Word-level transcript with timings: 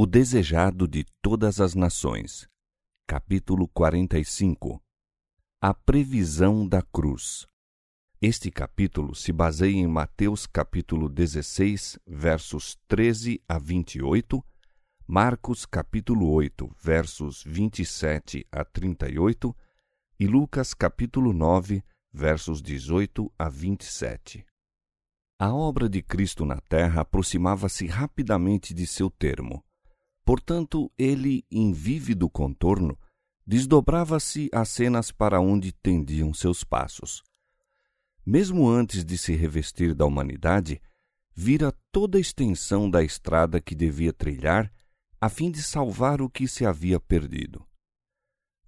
O 0.00 0.06
Desejado 0.06 0.86
de 0.86 1.04
Todas 1.20 1.60
as 1.60 1.74
Nações. 1.74 2.46
Capítulo 3.04 3.66
45 3.66 4.80
A 5.60 5.74
Previsão 5.74 6.68
da 6.68 6.80
Cruz. 6.80 7.48
Este 8.22 8.48
capítulo 8.48 9.12
se 9.12 9.32
baseia 9.32 9.74
em 9.74 9.88
Mateus 9.88 10.46
capítulo 10.46 11.08
16, 11.08 11.98
versos 12.06 12.78
13 12.86 13.42
a 13.48 13.58
28, 13.58 14.40
Marcos 15.04 15.66
capítulo 15.66 16.30
8, 16.30 16.70
versos 16.80 17.42
27 17.42 18.46
a 18.52 18.64
38 18.64 19.56
e 20.20 20.28
Lucas 20.28 20.74
capítulo 20.74 21.32
9, 21.32 21.82
versos 22.12 22.62
18 22.62 23.32
a 23.36 23.48
27. 23.48 24.46
A 25.40 25.52
obra 25.52 25.88
de 25.88 26.00
Cristo 26.02 26.44
na 26.44 26.60
terra 26.60 27.00
aproximava-se 27.00 27.88
rapidamente 27.88 28.72
de 28.72 28.86
seu 28.86 29.10
termo. 29.10 29.64
Portanto, 30.28 30.92
ele, 30.98 31.42
em 31.50 31.72
vívido 31.72 32.28
contorno, 32.28 32.98
desdobrava-se 33.46 34.50
as 34.52 34.68
cenas 34.68 35.10
para 35.10 35.40
onde 35.40 35.72
tendiam 35.72 36.34
seus 36.34 36.62
passos. 36.62 37.22
Mesmo 38.26 38.68
antes 38.68 39.06
de 39.06 39.16
se 39.16 39.34
revestir 39.34 39.94
da 39.94 40.04
humanidade, 40.04 40.82
vira 41.34 41.72
toda 41.90 42.18
a 42.18 42.20
extensão 42.20 42.90
da 42.90 43.02
estrada 43.02 43.58
que 43.58 43.74
devia 43.74 44.12
trilhar 44.12 44.70
a 45.18 45.30
fim 45.30 45.50
de 45.50 45.62
salvar 45.62 46.20
o 46.20 46.28
que 46.28 46.46
se 46.46 46.66
havia 46.66 47.00
perdido. 47.00 47.66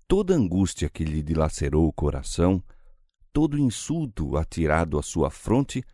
Toda 0.08 0.32
angústia 0.32 0.88
que 0.88 1.04
lhe 1.04 1.22
dilacerou 1.22 1.86
o 1.86 1.92
coração, 1.92 2.64
todo 3.34 3.58
insulto 3.58 4.38
atirado 4.38 4.98
à 4.98 5.02
sua 5.02 5.28
fronte, 5.28 5.84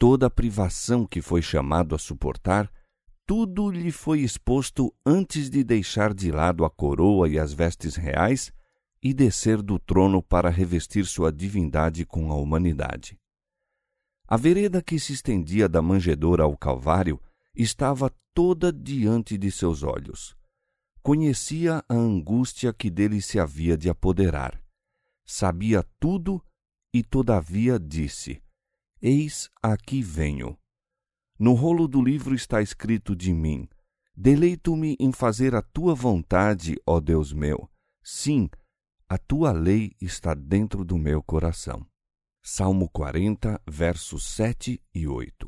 toda 0.00 0.26
a 0.26 0.30
privação 0.30 1.06
que 1.06 1.22
foi 1.22 1.42
chamado 1.42 1.94
a 1.94 1.98
suportar, 1.98 2.68
tudo 3.26 3.68
lhe 3.70 3.90
foi 3.90 4.20
exposto 4.20 4.94
antes 5.04 5.50
de 5.50 5.64
deixar 5.64 6.14
de 6.14 6.30
lado 6.30 6.64
a 6.64 6.70
coroa 6.70 7.28
e 7.28 7.38
as 7.38 7.52
vestes 7.52 7.96
reais 7.96 8.52
e 9.02 9.12
descer 9.12 9.60
do 9.60 9.78
trono 9.80 10.22
para 10.22 10.48
revestir 10.48 11.04
sua 11.04 11.32
divindade 11.32 12.06
com 12.06 12.30
a 12.30 12.36
humanidade. 12.36 13.18
A 14.28 14.36
vereda 14.36 14.80
que 14.80 14.98
se 14.98 15.12
estendia 15.12 15.68
da 15.68 15.82
manjedoura 15.82 16.44
ao 16.44 16.56
Calvário 16.56 17.20
estava 17.54 18.14
toda 18.32 18.72
diante 18.72 19.36
de 19.36 19.50
seus 19.50 19.82
olhos. 19.82 20.36
Conhecia 21.02 21.84
a 21.88 21.94
angústia 21.94 22.72
que 22.72 22.90
dele 22.90 23.20
se 23.20 23.38
havia 23.38 23.76
de 23.76 23.88
apoderar. 23.88 24.60
Sabia 25.24 25.84
tudo 25.98 26.42
e, 26.92 27.02
todavia, 27.02 27.78
disse: 27.78 28.40
Eis 29.00 29.50
aqui 29.62 30.02
venho. 30.02 30.56
No 31.38 31.52
rolo 31.52 31.86
do 31.86 32.02
livro 32.02 32.34
está 32.34 32.62
escrito 32.62 33.14
de 33.14 33.32
mim: 33.34 33.68
Deleito-me 34.16 34.96
em 34.98 35.12
fazer 35.12 35.54
a 35.54 35.60
tua 35.60 35.94
vontade, 35.94 36.76
ó 36.86 36.98
Deus 36.98 37.30
meu. 37.30 37.70
Sim, 38.02 38.48
a 39.06 39.18
tua 39.18 39.52
lei 39.52 39.92
está 40.00 40.32
dentro 40.32 40.82
do 40.82 40.96
meu 40.96 41.22
coração. 41.22 41.86
Salmo 42.42 42.88
40, 42.88 43.60
versos 43.68 44.24
7 44.24 44.80
e 44.94 45.06
8. 45.06 45.46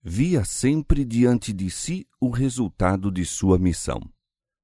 Via 0.00 0.44
sempre 0.44 1.04
diante 1.04 1.52
de 1.52 1.68
si 1.68 2.06
o 2.20 2.30
resultado 2.30 3.10
de 3.10 3.24
sua 3.24 3.58
missão. 3.58 4.00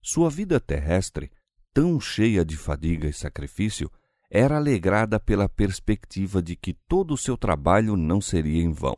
Sua 0.01 0.31
vida 0.31 0.61
terrestre, 0.61 1.33
tão 1.73 1.99
cheia 1.99 2.45
de 2.45 2.57
fadiga 2.57 3.09
e 3.09 3.13
sacrifício, 3.13 3.91
era 4.31 4.57
alegrada 4.57 5.19
pela 5.19 5.49
perspectiva 5.49 6.41
de 6.41 6.55
que 6.55 6.75
todo 6.87 7.15
o 7.15 7.19
seu 7.19 7.37
trabalho 7.37 7.97
não 7.97 8.21
seria 8.21 8.63
em 8.63 8.71
vão 8.71 8.95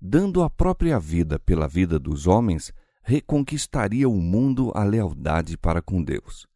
dando 0.00 0.42
a 0.42 0.48
própria 0.48 0.98
vida 0.98 1.38
pela 1.38 1.68
vida 1.68 1.98
dos 1.98 2.26
homens, 2.26 2.72
reconquistaria 3.02 4.08
o 4.08 4.16
mundo 4.16 4.72
a 4.74 4.84
lealdade 4.84 5.58
para 5.58 5.82
com 5.82 6.02
Deus. 6.02 6.46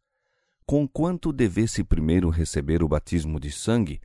Conquanto 0.65 1.31
devesse 1.31 1.83
primeiro 1.83 2.29
receber 2.29 2.81
o 2.81 2.87
batismo 2.87 3.39
de 3.39 3.51
sangue, 3.51 4.01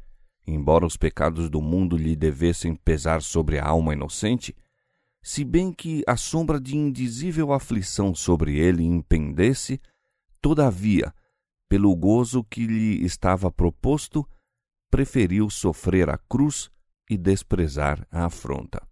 embora 0.47 0.85
os 0.85 0.97
pecados 0.97 1.49
do 1.49 1.63
mundo 1.63 1.97
lhe 1.97 2.15
devessem 2.15 2.75
pesar 2.75 3.23
sobre 3.23 3.59
a 3.59 3.67
alma 3.67 3.95
inocente, 3.95 4.55
se 5.23 5.45
bem 5.45 5.73
que 5.73 6.03
a 6.07 6.17
sombra 6.17 6.61
de 6.61 6.77
indizível 6.77 7.53
aflição 7.53 8.15
sobre 8.15 8.59
ele 8.59 8.85
impendesse, 8.85 9.81
todavia, 10.41 11.15
pelo 11.69 11.95
gozo 11.95 12.43
que 12.45 12.67
lhe 12.67 13.05
estava 13.05 13.51
proposto, 13.51 14.27
preferiu 14.91 15.49
sofrer 15.49 16.11
a 16.11 16.19
cruz 16.19 16.71
e 17.09 17.17
desprezar 17.17 18.07
a 18.11 18.25
afronta. 18.25 18.90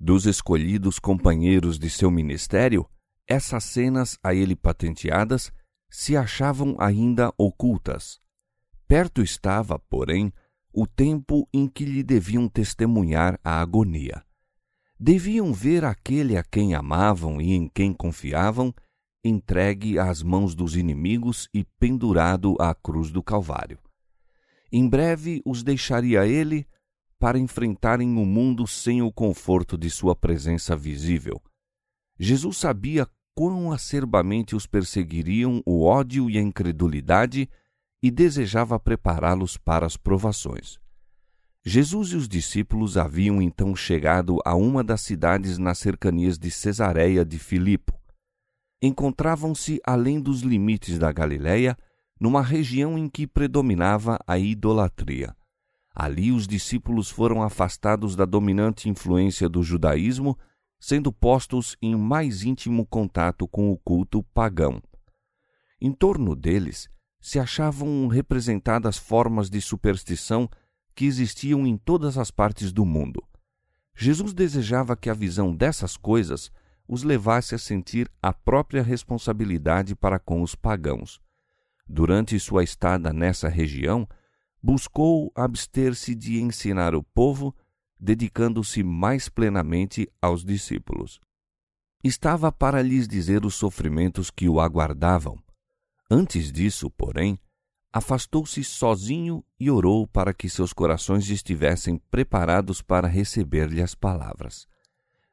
Dos 0.00 0.26
escolhidos 0.26 1.00
companheiros 1.00 1.78
de 1.78 1.90
seu 1.90 2.10
ministério, 2.10 2.88
essas 3.26 3.64
cenas 3.64 4.16
a 4.22 4.32
ele 4.32 4.54
patenteadas 4.54 5.52
se 5.90 6.16
achavam 6.16 6.76
ainda 6.78 7.32
ocultas. 7.36 8.20
Perto 8.86 9.22
estava, 9.22 9.78
porém, 9.78 10.32
o 10.72 10.86
tempo 10.86 11.48
em 11.52 11.66
que 11.66 11.84
lhe 11.84 12.04
deviam 12.04 12.48
testemunhar 12.48 13.40
a 13.42 13.60
agonia. 13.60 14.22
Deviam 15.00 15.52
ver 15.52 15.84
aquele 15.84 16.36
a 16.36 16.44
quem 16.44 16.74
amavam 16.74 17.40
e 17.40 17.52
em 17.52 17.68
quem 17.68 17.92
confiavam 17.92 18.72
entregue 19.24 19.98
às 19.98 20.22
mãos 20.22 20.54
dos 20.54 20.76
inimigos 20.76 21.48
e 21.52 21.64
pendurado 21.78 22.56
à 22.60 22.72
cruz 22.74 23.10
do 23.10 23.22
Calvário. 23.22 23.78
Em 24.70 24.88
breve 24.88 25.42
os 25.44 25.62
deixaria 25.62 26.26
ele 26.26 26.66
para 27.18 27.38
enfrentarem 27.38 28.16
o 28.16 28.24
mundo 28.24 28.66
sem 28.66 29.02
o 29.02 29.12
conforto 29.12 29.76
de 29.76 29.90
sua 29.90 30.14
presença 30.14 30.76
visível. 30.76 31.42
Jesus 32.18 32.58
sabia 32.58 33.06
quão 33.34 33.70
acerbamente 33.72 34.56
os 34.56 34.66
perseguiriam 34.66 35.62
o 35.64 35.84
ódio 35.84 36.28
e 36.28 36.38
a 36.38 36.42
incredulidade 36.42 37.48
e 38.02 38.10
desejava 38.10 38.78
prepará-los 38.78 39.56
para 39.56 39.86
as 39.86 39.96
provações. 39.96 40.78
Jesus 41.64 42.10
e 42.10 42.16
os 42.16 42.28
discípulos 42.28 42.96
haviam 42.96 43.42
então 43.42 43.76
chegado 43.76 44.38
a 44.44 44.54
uma 44.54 44.82
das 44.82 45.02
cidades 45.02 45.58
nas 45.58 45.78
cercanias 45.78 46.38
de 46.38 46.50
Cesareia 46.50 47.24
de 47.24 47.38
Filipo. 47.38 47.92
Encontravam-se 48.80 49.80
além 49.84 50.20
dos 50.20 50.40
limites 50.40 50.98
da 50.98 51.12
Galiléia, 51.12 51.76
numa 52.20 52.42
região 52.42 52.96
em 52.96 53.08
que 53.08 53.26
predominava 53.26 54.18
a 54.26 54.38
idolatria. 54.38 55.36
Ali 56.00 56.30
os 56.30 56.46
discípulos 56.46 57.10
foram 57.10 57.42
afastados 57.42 58.14
da 58.14 58.24
dominante 58.24 58.88
influência 58.88 59.48
do 59.48 59.64
judaísmo, 59.64 60.38
sendo 60.78 61.12
postos 61.12 61.76
em 61.82 61.96
mais 61.96 62.44
íntimo 62.44 62.86
contato 62.86 63.48
com 63.48 63.72
o 63.72 63.76
culto 63.76 64.22
pagão. 64.32 64.80
Em 65.80 65.90
torno 65.90 66.36
deles 66.36 66.88
se 67.20 67.40
achavam 67.40 68.06
representadas 68.06 68.96
formas 68.96 69.50
de 69.50 69.60
superstição 69.60 70.48
que 70.94 71.04
existiam 71.04 71.66
em 71.66 71.76
todas 71.76 72.16
as 72.16 72.30
partes 72.30 72.72
do 72.72 72.84
mundo. 72.84 73.20
Jesus 73.92 74.32
desejava 74.32 74.96
que 74.96 75.10
a 75.10 75.14
visão 75.14 75.52
dessas 75.52 75.96
coisas 75.96 76.52
os 76.86 77.02
levasse 77.02 77.56
a 77.56 77.58
sentir 77.58 78.08
a 78.22 78.32
própria 78.32 78.84
responsabilidade 78.84 79.96
para 79.96 80.20
com 80.20 80.42
os 80.42 80.54
pagãos. 80.54 81.20
Durante 81.88 82.38
sua 82.38 82.62
estada 82.62 83.12
nessa 83.12 83.48
região, 83.48 84.06
buscou 84.62 85.32
abster-se 85.34 86.14
de 86.14 86.40
ensinar 86.40 86.94
o 86.94 87.02
povo, 87.02 87.54
dedicando-se 87.98 88.82
mais 88.82 89.28
plenamente 89.28 90.08
aos 90.20 90.44
discípulos. 90.44 91.20
Estava 92.02 92.52
para 92.52 92.80
lhes 92.82 93.08
dizer 93.08 93.44
os 93.44 93.54
sofrimentos 93.54 94.30
que 94.30 94.48
o 94.48 94.60
aguardavam. 94.60 95.36
Antes 96.10 96.52
disso, 96.52 96.90
porém, 96.90 97.38
afastou-se 97.92 98.62
sozinho 98.62 99.44
e 99.58 99.70
orou 99.70 100.06
para 100.06 100.32
que 100.32 100.48
seus 100.48 100.72
corações 100.72 101.28
estivessem 101.28 102.00
preparados 102.10 102.80
para 102.80 103.08
receber-lhe 103.08 103.82
as 103.82 103.94
palavras. 103.94 104.66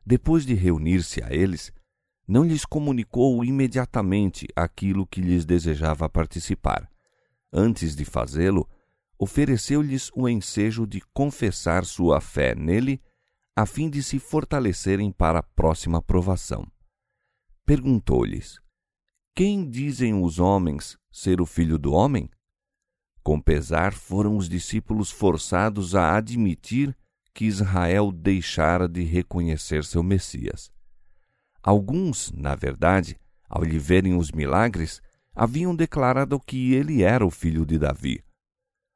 Depois 0.06 0.46
de 0.46 0.54
reunir-se 0.54 1.24
a 1.24 1.34
eles, 1.34 1.72
não 2.28 2.44
lhes 2.44 2.66
comunicou 2.66 3.44
imediatamente 3.44 4.48
aquilo 4.56 5.06
que 5.06 5.22
lhes 5.22 5.46
desejava 5.46 6.10
participar. 6.10 6.90
Antes 7.54 7.96
de 7.96 8.04
fazê-lo, 8.04 8.68
ofereceu-lhes 9.18 10.12
o 10.14 10.28
ensejo 10.28 10.86
de 10.86 11.02
confessar 11.14 11.86
sua 11.86 12.20
fé 12.20 12.54
nele, 12.56 13.02
a 13.56 13.66
fim 13.66 13.90
de 13.90 14.04
se 14.04 14.20
fortalecerem 14.20 15.12
para 15.12 15.40
a 15.40 15.44
próxima 15.44 16.02
provação. 16.02 16.68
Perguntou-lhes: 17.66 18.60
Quem 19.34 19.70
dizem 19.70 20.14
os 20.14 20.40
homens 20.40 20.98
ser 21.12 21.40
o 21.40 21.46
filho 21.46 21.78
do 21.78 21.94
homem? 21.94 22.30
Com 23.24 23.40
pesar 23.40 23.94
foram 23.94 24.38
os 24.38 24.48
discípulos 24.48 25.10
forçados 25.10 25.96
a 25.96 26.16
admitir 26.16 26.96
que 27.34 27.46
Israel 27.46 28.12
deixara 28.12 28.88
de 28.88 29.04
reconhecer 29.04 29.84
seu 29.84 30.04
Messias. 30.04 30.72
Alguns, 31.62 32.32
na 32.32 32.56
verdade, 32.56 33.18
ao 33.50 33.64
lhe 33.64 33.80
verem 33.80 34.16
os 34.16 34.32
milagres, 34.32 35.02
haviam 35.34 35.76
declarado 35.76 36.40
que 36.40 36.74
ele 36.74 37.04
era 37.04 37.26
o 37.26 37.32
filho 37.32 37.66
de 37.66 37.78
Davi. 37.78 38.25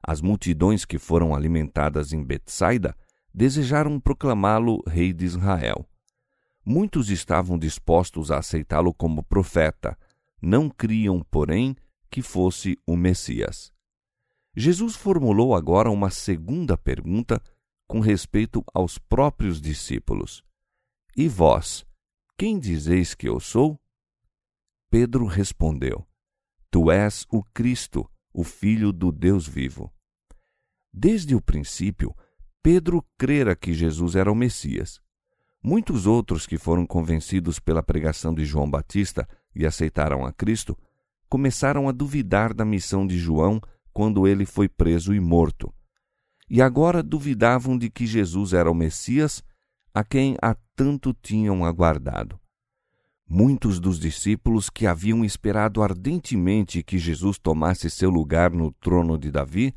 As 0.09 0.21
multidões 0.21 0.85
que 0.85 0.97
foram 0.97 1.35
alimentadas 1.35 2.13
em 2.13 2.23
Betsaida 2.23 2.97
desejaram 3.31 3.99
proclamá-lo 3.99 4.81
rei 4.87 5.13
de 5.13 5.23
Israel. 5.23 5.87
Muitos 6.65 7.11
estavam 7.11 7.59
dispostos 7.59 8.31
a 8.31 8.39
aceitá-lo 8.39 8.91
como 8.91 9.21
profeta, 9.21 9.95
não 10.41 10.67
criam, 10.67 11.23
porém, 11.29 11.75
que 12.09 12.23
fosse 12.23 12.75
o 12.87 12.97
Messias. 12.97 13.71
Jesus 14.55 14.95
formulou 14.95 15.53
agora 15.53 15.91
uma 15.91 16.09
segunda 16.09 16.75
pergunta 16.75 17.39
com 17.87 17.99
respeito 17.99 18.63
aos 18.73 18.97
próprios 18.97 19.61
discípulos: 19.61 20.43
E 21.15 21.27
vós, 21.27 21.85
quem 22.35 22.57
dizeis 22.57 23.13
que 23.13 23.29
eu 23.29 23.39
sou? 23.39 23.79
Pedro 24.89 25.27
respondeu: 25.27 26.03
Tu 26.71 26.89
és 26.89 27.27
o 27.31 27.43
Cristo, 27.43 28.09
o 28.33 28.43
Filho 28.43 28.91
do 28.91 29.11
Deus 29.11 29.47
vivo. 29.47 29.93
Desde 30.93 31.35
o 31.35 31.41
princípio, 31.41 32.15
Pedro 32.61 33.05
crera 33.17 33.55
que 33.55 33.73
Jesus 33.73 34.15
era 34.15 34.31
o 34.31 34.35
Messias. 34.35 34.99
Muitos 35.61 36.05
outros 36.05 36.47
que 36.47 36.57
foram 36.57 36.85
convencidos 36.85 37.59
pela 37.59 37.83
pregação 37.83 38.33
de 38.33 38.45
João 38.45 38.69
Batista 38.69 39.27
e 39.55 39.65
aceitaram 39.65 40.25
a 40.25 40.31
Cristo 40.31 40.77
começaram 41.29 41.87
a 41.87 41.91
duvidar 41.91 42.53
da 42.53 42.65
missão 42.65 43.05
de 43.05 43.17
João 43.17 43.61
quando 43.93 44.27
ele 44.27 44.45
foi 44.45 44.67
preso 44.67 45.13
e 45.13 45.19
morto. 45.19 45.73
E 46.49 46.61
agora 46.61 47.03
duvidavam 47.03 47.77
de 47.77 47.89
que 47.89 48.07
Jesus 48.07 48.53
era 48.53 48.71
o 48.71 48.73
Messias 48.73 49.43
a 49.93 50.03
quem 50.03 50.35
há 50.41 50.55
tanto 50.75 51.13
tinham 51.13 51.63
aguardado. 51.63 52.39
Muitos 53.27 53.79
dos 53.79 53.99
discípulos 53.99 54.69
que 54.69 54.87
haviam 54.87 55.23
esperado 55.23 55.83
ardentemente 55.83 56.81
que 56.81 56.97
Jesus 56.97 57.37
tomasse 57.37 57.89
seu 57.89 58.09
lugar 58.09 58.51
no 58.51 58.71
trono 58.71 59.17
de 59.17 59.29
Davi 59.29 59.75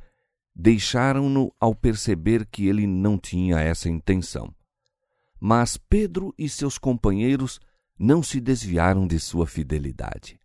deixaram-no 0.55 1.53
ao 1.59 1.75
perceber 1.75 2.47
que 2.47 2.67
ele 2.67 2.87
não 2.87 3.19
tinha 3.19 3.59
essa 3.59 3.89
intenção. 3.89 4.55
Mas 5.41 5.77
Pedro 5.77 6.35
e 6.39 6.49
seus 6.49 6.79
companheiros 6.79 7.59
não 7.99 8.23
se 8.23 8.41
desviaram 8.41 9.07
de 9.07 9.19
sua 9.19 9.47
fidelidade. 9.47 10.39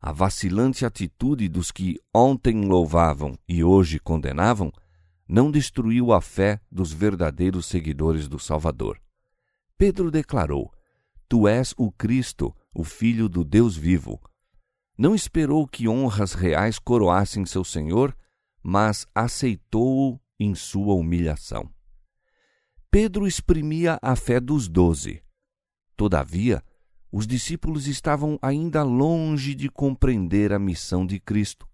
A 0.00 0.12
vacilante 0.12 0.84
atitude 0.84 1.48
dos 1.48 1.70
que 1.70 1.98
ontem 2.14 2.64
louvavam 2.64 3.36
e 3.48 3.64
hoje 3.64 3.98
condenavam 3.98 4.72
não 5.28 5.50
destruiu 5.50 6.12
a 6.12 6.20
fé 6.20 6.60
dos 6.70 6.92
verdadeiros 6.92 7.66
seguidores 7.66 8.28
do 8.28 8.38
Salvador. 8.38 9.00
Pedro 9.76 10.10
declarou: 10.10 10.72
Tu 11.28 11.46
és 11.46 11.74
o 11.76 11.92
Cristo, 11.92 12.54
o 12.72 12.84
Filho 12.84 13.28
do 13.28 13.44
Deus 13.44 13.76
vivo. 13.76 14.20
Não 14.96 15.14
esperou 15.14 15.66
que 15.66 15.88
honras 15.88 16.32
reais 16.32 16.78
coroassem 16.78 17.44
seu 17.44 17.62
Senhor, 17.62 18.16
mas 18.62 19.06
aceitou-o 19.14 20.20
em 20.38 20.54
sua 20.54 20.94
humilhação. 20.94 21.68
Pedro 22.90 23.26
exprimia 23.26 23.98
a 24.00 24.16
fé 24.16 24.40
dos 24.40 24.68
doze. 24.68 25.22
Todavia, 25.96 26.62
os 27.10 27.26
discípulos 27.26 27.86
estavam 27.86 28.38
ainda 28.40 28.82
longe 28.82 29.54
de 29.54 29.68
compreender 29.68 30.52
a 30.52 30.58
missão 30.58 31.06
de 31.06 31.18
Cristo. 31.18 31.68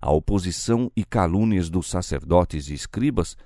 A 0.00 0.12
oposição 0.12 0.90
e 0.94 1.04
calúnias 1.04 1.70
dos 1.70 1.88
sacerdotes 1.88 2.68
e 2.68 2.74
escribas, 2.74 3.36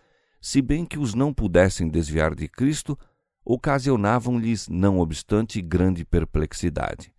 se 0.41 0.61
bem 0.61 0.85
que 0.85 0.99
os 0.99 1.15
não 1.15 1.33
pudessem 1.33 1.89
desviar 1.89 2.35
de 2.35 2.49
Cristo, 2.49 2.99
ocasionavam-lhes, 3.45 4.69
não 4.69 4.99
obstante, 4.99 5.63
grande 5.63 6.05
perplexidade. 6.05 7.13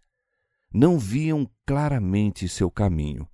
Não 0.74 0.98
viam 0.98 1.50
claramente 1.65 2.48
seu 2.48 2.69
caminho. 2.69 3.27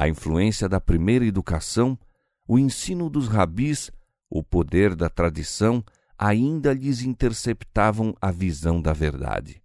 A 0.00 0.08
influência 0.08 0.68
da 0.68 0.80
primeira 0.80 1.26
educação, 1.26 1.98
o 2.46 2.56
ensino 2.56 3.10
dos 3.10 3.26
rabis, 3.26 3.90
o 4.30 4.44
poder 4.44 4.94
da 4.94 5.08
tradição 5.10 5.84
ainda 6.16 6.72
lhes 6.72 7.02
interceptavam 7.02 8.14
a 8.20 8.30
visão 8.30 8.80
da 8.80 8.92
verdade. 8.92 9.60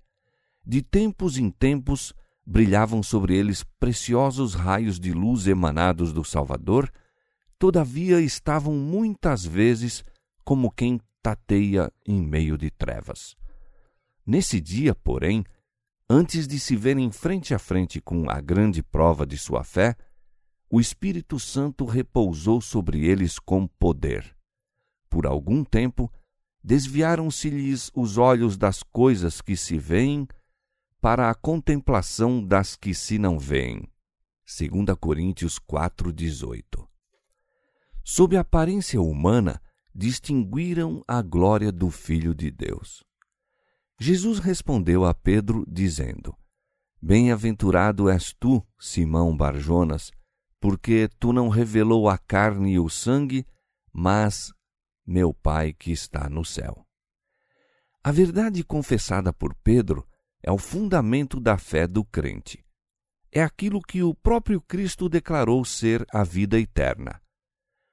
De 0.66 0.82
tempos 0.82 1.38
em 1.38 1.52
tempos 1.52 2.16
brilhavam 2.44 3.04
sobre 3.04 3.38
eles 3.38 3.64
preciosos 3.80 4.56
raios 4.56 5.00
de 5.00 5.14
luz 5.14 5.46
emanados 5.46 6.12
do 6.12 6.24
Salvador, 6.24 6.92
todavia 7.60 8.20
estavam 8.20 8.74
muitas 8.74 9.46
vezes 9.46 10.04
como 10.44 10.72
quem 10.72 11.00
tateia 11.22 11.94
em 12.08 12.20
meio 12.20 12.58
de 12.58 12.72
trevas. 12.72 13.36
Nesse 14.26 14.60
dia, 14.60 14.96
porém, 14.96 15.46
antes 16.10 16.48
de 16.48 16.60
se 16.60 16.76
verem 16.76 17.12
frente 17.12 17.54
a 17.54 17.60
frente 17.60 18.02
com 18.02 18.32
a 18.32 18.42
grande 18.42 18.82
prova 18.82 19.28
de 19.28 19.38
sua 19.38 19.64
fé, 19.64 19.96
o 20.74 20.82
Espírito 20.82 21.40
Santo 21.40 21.86
repousou 21.86 22.60
sobre 22.60 23.06
eles 23.06 23.38
com 23.38 23.68
poder. 23.68 24.36
Por 25.08 25.28
algum 25.28 25.64
tempo, 25.64 26.12
desviaram-se-lhes 26.64 27.92
os 27.94 28.18
olhos 28.18 28.58
das 28.58 28.82
coisas 28.82 29.40
que 29.40 29.56
se 29.56 29.78
veem 29.78 30.28
para 31.00 31.30
a 31.30 31.36
contemplação 31.36 32.44
das 32.44 32.76
que 32.76 32.92
se 32.96 33.20
não 33.20 33.38
veem. 33.38 33.88
2 34.48 34.98
Coríntios 35.00 35.60
4:18. 35.60 36.90
Sob 38.04 38.36
a 38.36 38.42
aparência 38.42 39.00
humana, 39.00 39.62
distinguiram 39.94 41.04
a 41.08 41.22
glória 41.22 41.72
do 41.72 41.92
Filho 41.92 42.34
de 42.34 42.50
Deus. 42.50 43.04
Jesus 44.00 44.40
respondeu 44.40 45.06
a 45.06 45.14
Pedro 45.14 45.64
dizendo: 45.68 46.36
Bem-aventurado 47.00 48.10
és 48.10 48.34
tu, 48.34 48.66
Simão 48.80 49.38
Barjonas, 49.38 50.12
porque 50.64 51.10
tu 51.20 51.34
não 51.34 51.50
revelou 51.50 52.08
a 52.08 52.18
carne 52.18 52.76
e 52.76 52.80
o 52.80 52.88
sangue, 52.90 53.46
mas 53.92 54.54
meu 55.06 55.34
Pai 55.34 55.74
que 55.74 55.92
está 55.92 56.30
no 56.30 56.46
céu. 56.46 56.88
A 58.02 58.14
verdade 58.14 58.64
confessada 58.64 59.34
por 59.34 59.54
Pedro 59.56 60.08
é 60.42 60.50
o 60.50 60.58
fundamento 60.58 61.38
da 61.38 61.58
fé 61.58 61.86
do 61.86 62.06
crente. 62.06 62.64
É 63.30 63.44
aquilo 63.44 63.82
que 63.82 64.04
o 64.04 64.16
próprio 64.16 64.62
Cristo 64.62 65.10
declarou 65.10 65.66
ser 65.66 66.06
a 66.14 66.24
vida 66.24 66.58
eterna. 66.58 67.22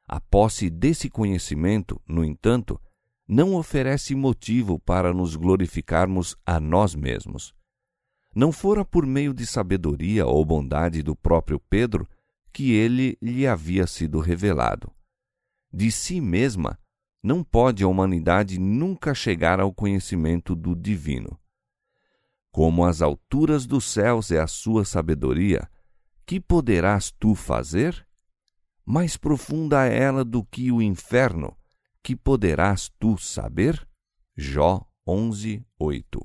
A 0.06 0.20
posse 0.20 0.70
desse 0.70 1.11
conhecimento, 1.11 2.00
no 2.06 2.25
entanto, 2.25 2.81
não 3.26 3.56
oferece 3.56 4.14
motivo 4.14 4.78
para 4.78 5.12
nos 5.12 5.34
glorificarmos 5.34 6.37
a 6.46 6.61
nós 6.61 6.94
mesmos. 6.94 7.52
Não 8.32 8.52
fora 8.52 8.84
por 8.84 9.05
meio 9.05 9.34
de 9.34 9.44
sabedoria 9.44 10.25
ou 10.25 10.44
bondade 10.44 11.02
do 11.02 11.17
próprio 11.17 11.58
Pedro 11.69 12.08
que 12.52 12.73
ele 12.73 13.17
lhe 13.20 13.47
havia 13.47 13.87
sido 13.87 14.20
revelado. 14.20 14.93
De 15.73 15.91
si 15.91 16.20
mesma, 16.20 16.79
não 17.23 17.44
pode 17.44 17.85
a 17.85 17.88
humanidade 17.88 18.58
nunca 18.58 19.14
chegar 19.14 19.61
ao 19.61 19.73
conhecimento 19.73 20.55
do 20.55 20.75
divino. 20.75 21.38
Como 22.50 22.85
as 22.85 23.00
alturas 23.00 23.67
dos 23.67 23.85
céus 23.85 24.31
é 24.31 24.41
a 24.41 24.46
sua 24.46 24.84
sabedoria, 24.84 25.70
que 26.27 26.41
poderás 26.41 27.10
tu 27.10 27.34
fazer? 27.34 28.06
Mais 28.84 29.17
profunda 29.17 29.86
é 29.86 29.98
ela 29.98 30.25
do 30.25 30.44
que 30.44 30.72
o 30.72 30.82
inferno, 30.82 31.56
que 32.03 32.17
poderás 32.17 32.91
tu 32.98 33.17
saber? 33.19 33.86
Jó 34.36 34.84
11, 35.06 35.65
8. 35.79 36.20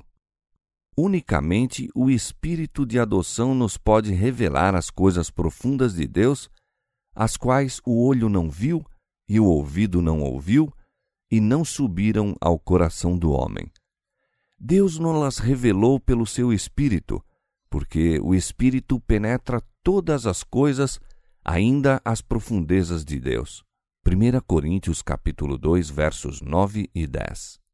Unicamente 0.97 1.89
o 1.93 2.09
Espírito 2.09 2.85
de 2.85 2.97
adoção 2.97 3.53
nos 3.53 3.77
pode 3.77 4.13
revelar 4.13 4.75
as 4.75 4.89
coisas 4.89 5.29
profundas 5.29 5.93
de 5.95 6.07
Deus, 6.07 6.49
as 7.13 7.35
quais 7.35 7.81
o 7.85 8.05
olho 8.05 8.29
não 8.29 8.49
viu 8.49 8.85
e 9.27 9.37
o 9.39 9.45
ouvido 9.45 10.01
não 10.01 10.21
ouviu 10.21 10.71
e 11.29 11.41
não 11.41 11.65
subiram 11.65 12.33
ao 12.39 12.57
coração 12.57 13.17
do 13.17 13.31
homem. 13.31 13.69
Deus 14.57 14.97
nos 14.97 15.37
revelou 15.37 15.99
pelo 15.99 16.25
seu 16.25 16.53
Espírito, 16.53 17.21
porque 17.69 18.17
o 18.21 18.33
Espírito 18.33 18.97
penetra 19.01 19.61
todas 19.83 20.25
as 20.25 20.43
coisas, 20.43 20.97
ainda 21.43 22.01
as 22.05 22.21
profundezas 22.21 23.03
de 23.03 23.19
Deus. 23.19 23.65
1 24.07 24.39
Coríntios 24.47 25.01
capítulo 25.01 25.57
2, 25.57 25.89
versos 25.89 26.41
9 26.41 26.89
e 26.95 27.05
10. 27.05 27.64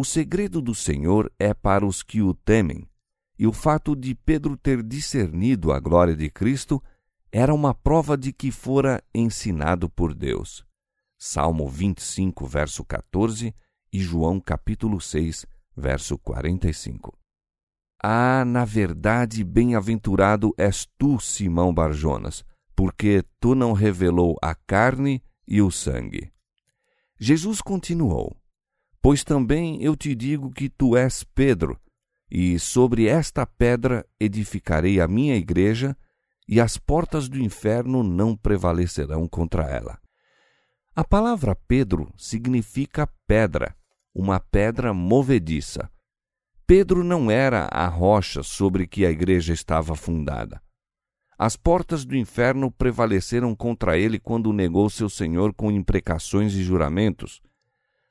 O 0.00 0.04
segredo 0.04 0.62
do 0.62 0.76
Senhor 0.76 1.28
é 1.40 1.52
para 1.52 1.84
os 1.84 2.04
que 2.04 2.22
o 2.22 2.32
temem, 2.32 2.88
e 3.36 3.48
o 3.48 3.52
fato 3.52 3.96
de 3.96 4.14
Pedro 4.14 4.56
ter 4.56 4.80
discernido 4.80 5.72
a 5.72 5.80
glória 5.80 6.14
de 6.14 6.30
Cristo 6.30 6.80
era 7.32 7.52
uma 7.52 7.74
prova 7.74 8.16
de 8.16 8.32
que 8.32 8.52
fora 8.52 9.02
ensinado 9.12 9.90
por 9.90 10.14
Deus. 10.14 10.64
Salmo 11.18 11.68
25, 11.68 12.46
verso 12.46 12.84
14 12.84 13.52
e 13.92 13.98
João 13.98 14.38
capítulo 14.38 15.00
6, 15.00 15.44
verso 15.76 16.16
45. 16.16 17.18
Ah, 18.00 18.44
na 18.44 18.64
verdade, 18.64 19.42
bem-aventurado 19.42 20.54
és 20.56 20.86
tu, 20.96 21.18
Simão 21.18 21.74
Barjonas, 21.74 22.44
porque 22.76 23.24
tu 23.40 23.52
não 23.52 23.72
revelou 23.72 24.36
a 24.40 24.54
carne 24.54 25.20
e 25.44 25.60
o 25.60 25.72
sangue. 25.72 26.30
Jesus 27.18 27.60
continuou: 27.60 28.37
Pois 29.08 29.24
também 29.24 29.82
eu 29.82 29.96
te 29.96 30.14
digo 30.14 30.50
que 30.50 30.68
tu 30.68 30.94
és 30.94 31.24
Pedro, 31.24 31.80
e 32.30 32.58
sobre 32.58 33.06
esta 33.06 33.46
pedra 33.46 34.04
edificarei 34.20 35.00
a 35.00 35.08
minha 35.08 35.34
igreja, 35.34 35.96
e 36.46 36.60
as 36.60 36.76
portas 36.76 37.26
do 37.26 37.40
inferno 37.40 38.02
não 38.02 38.36
prevalecerão 38.36 39.26
contra 39.26 39.62
ela. 39.62 39.98
A 40.94 41.02
palavra 41.02 41.56
Pedro 41.66 42.12
significa 42.18 43.08
pedra, 43.26 43.74
uma 44.14 44.38
pedra 44.38 44.92
movediça, 44.92 45.90
Pedro 46.66 47.02
não 47.02 47.30
era 47.30 47.66
a 47.72 47.88
rocha 47.88 48.42
sobre 48.42 48.86
que 48.86 49.06
a 49.06 49.10
igreja 49.10 49.54
estava 49.54 49.96
fundada. 49.96 50.60
As 51.38 51.56
portas 51.56 52.04
do 52.04 52.14
inferno 52.14 52.70
prevaleceram 52.70 53.56
contra 53.56 53.96
ele 53.96 54.18
quando 54.18 54.52
negou 54.52 54.90
seu 54.90 55.08
Senhor 55.08 55.54
com 55.54 55.70
imprecações 55.70 56.52
e 56.52 56.62
juramentos. 56.62 57.40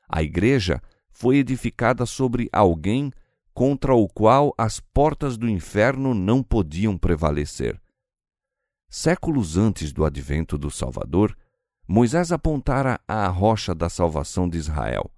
A 0.07 0.23
igreja 0.23 0.81
foi 1.11 1.37
edificada 1.37 2.05
sobre 2.05 2.49
alguém 2.51 3.11
contra 3.53 3.93
o 3.95 4.07
qual 4.07 4.53
as 4.57 4.79
portas 4.79 5.37
do 5.37 5.49
inferno 5.49 6.13
não 6.13 6.43
podiam 6.43 6.97
prevalecer. 6.97 7.81
Séculos 8.89 9.57
antes 9.57 9.91
do 9.91 10.05
advento 10.05 10.57
do 10.57 10.69
Salvador, 10.71 11.35
Moisés 11.87 12.31
apontara 12.31 12.99
à 13.07 13.27
rocha 13.27 13.73
da 13.73 13.89
salvação 13.89 14.47
de 14.47 14.57
Israel. 14.57 15.11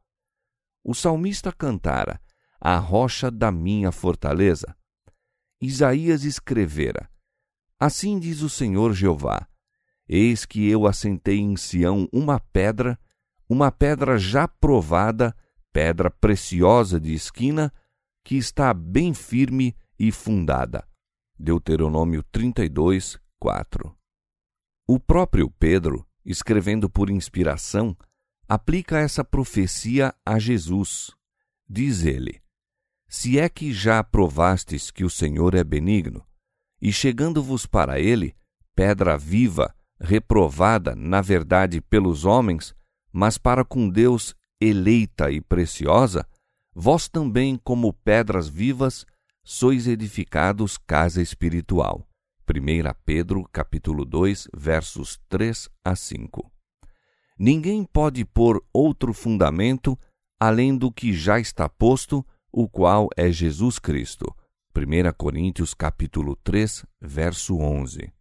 O 0.83 0.95
salmista 0.95 1.51
cantara: 1.51 2.19
A 2.59 2.77
rocha 2.77 3.29
da 3.29 3.51
minha 3.51 3.91
fortaleza. 3.91 4.75
Isaías 5.61 6.23
escrevera: 6.23 7.09
Assim 7.79 8.19
diz 8.19 8.41
o 8.41 8.49
Senhor 8.49 8.93
Jeová: 8.93 9.47
Eis 10.07 10.45
que 10.45 10.67
eu 10.69 10.87
assentei 10.87 11.39
em 11.39 11.55
Sião 11.57 12.07
uma 12.11 12.39
pedra, 12.39 12.97
uma 13.49 13.71
pedra 13.71 14.19
já 14.19 14.47
provada, 14.47 15.35
pedra 15.73 16.11
preciosa 16.11 16.99
de 16.99 17.13
esquina, 17.13 17.73
que 18.23 18.35
está 18.35 18.71
bem 18.73 19.11
firme 19.11 19.75
e 19.97 20.11
fundada. 20.11 20.87
Deuteronômio 21.37 22.21
32, 22.31 23.19
4. 23.39 23.97
O 24.87 24.99
próprio 24.99 25.49
Pedro, 25.49 26.05
escrevendo 26.23 26.87
por 26.87 27.09
inspiração, 27.09 27.97
aplica 28.47 28.99
essa 28.99 29.23
profecia 29.23 30.13
a 30.23 30.37
Jesus. 30.37 31.11
Diz 31.67 32.03
ele: 32.05 32.41
Se 33.07 33.39
é 33.39 33.49
que 33.49 33.73
já 33.73 34.03
provastes 34.03 34.91
que 34.91 35.03
o 35.03 35.09
Senhor 35.09 35.55
é 35.55 35.63
benigno, 35.63 36.23
e 36.79 36.91
chegando-vos 36.93 37.65
para 37.65 37.99
ele, 37.99 38.35
pedra 38.75 39.17
viva, 39.17 39.73
reprovada, 39.99 40.95
na 40.95 41.21
verdade, 41.21 41.81
pelos 41.81 42.25
homens, 42.25 42.75
mas 43.11 43.37
para 43.37 43.63
com 43.63 43.89
Deus 43.89 44.35
eleita 44.59 45.31
e 45.31 45.41
preciosa, 45.41 46.25
vós 46.73 47.07
também, 47.07 47.57
como 47.63 47.93
pedras 47.93 48.47
vivas, 48.47 49.05
sois 49.43 49.87
edificados 49.87 50.77
casa 50.77 51.21
espiritual. 51.21 52.07
1 52.49 52.93
Pedro 53.05 53.47
capítulo 53.51 54.05
2, 54.05 54.47
versos 54.53 55.19
3 55.29 55.69
a 55.83 55.95
5. 55.95 56.51
Ninguém 57.37 57.85
pode 57.85 58.25
pôr 58.25 58.63
outro 58.73 59.13
fundamento 59.13 59.97
além 60.39 60.75
do 60.75 60.91
que 60.91 61.13
já 61.13 61.39
está 61.39 61.67
posto, 61.67 62.25
o 62.51 62.67
qual 62.67 63.09
é 63.17 63.31
Jesus 63.31 63.77
Cristo. 63.77 64.33
1 64.75 65.11
Coríntios 65.17 65.73
capítulo 65.73 66.35
3, 66.37 66.85
verso 67.01 67.57
11. 67.57 68.11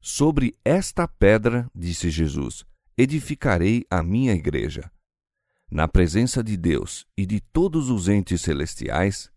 Sobre 0.00 0.56
esta 0.64 1.08
pedra, 1.08 1.68
disse 1.74 2.10
Jesus, 2.10 2.64
edificarei 2.98 3.84
a 3.88 4.02
minha 4.02 4.32
igreja. 4.32 4.90
Na 5.70 5.86
presença 5.86 6.42
de 6.42 6.56
Deus 6.56 7.06
e 7.16 7.24
de 7.24 7.40
todos 7.40 7.90
os 7.90 8.08
entes 8.08 8.40
celestiais, 8.40 9.30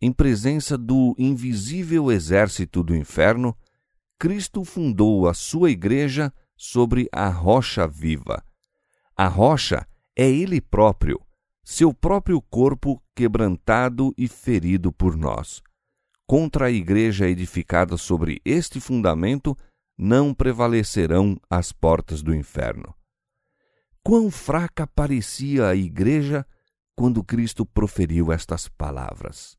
em 0.00 0.10
presença 0.10 0.78
do 0.78 1.14
invisível 1.18 2.10
exército 2.10 2.82
do 2.82 2.96
inferno, 2.96 3.54
Cristo 4.18 4.64
fundou 4.64 5.28
a 5.28 5.34
sua 5.34 5.70
igreja 5.70 6.32
sobre 6.56 7.06
a 7.12 7.28
rocha 7.28 7.86
viva. 7.86 8.42
A 9.14 9.28
rocha 9.28 9.86
é 10.16 10.28
Ele 10.28 10.60
próprio, 10.60 11.20
seu 11.62 11.92
próprio 11.92 12.40
corpo 12.40 13.02
quebrantado 13.14 14.14
e 14.16 14.26
ferido 14.26 14.90
por 14.90 15.16
nós. 15.16 15.62
Contra 16.26 16.66
a 16.66 16.70
igreja 16.70 17.28
edificada 17.28 17.98
sobre 17.98 18.40
este 18.42 18.80
fundamento 18.80 19.54
não 19.98 20.32
prevalecerão 20.32 21.38
as 21.50 21.72
portas 21.72 22.22
do 22.22 22.34
inferno. 22.34 22.94
Quão 24.04 24.30
fraca 24.30 24.86
parecia 24.86 25.68
a 25.68 25.74
igreja 25.74 26.46
quando 26.94 27.24
Cristo 27.24 27.64
proferiu 27.64 28.32
estas 28.32 28.68
palavras 28.68 29.56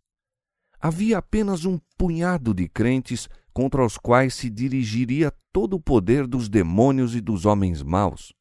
havia 0.83 1.19
apenas 1.19 1.63
um 1.63 1.79
punhado 1.97 2.53
de 2.53 2.67
crentes 2.67 3.29
contra 3.53 3.85
os 3.85 3.97
quais 3.97 4.33
se 4.33 4.49
dirigiria 4.49 5.31
todo 5.53 5.77
o 5.77 5.79
poder 5.79 6.27
dos 6.27 6.49
demônios 6.49 7.15
e 7.15 7.21
dos 7.21 7.45
homens 7.45 7.81
maus. 7.81 8.33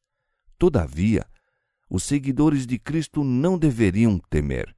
Todavia, 0.59 1.25
os 1.89 2.03
seguidores 2.03 2.67
de 2.67 2.77
Cristo 2.77 3.23
não 3.23 3.57
deveriam 3.57 4.19
temer. 4.29 4.75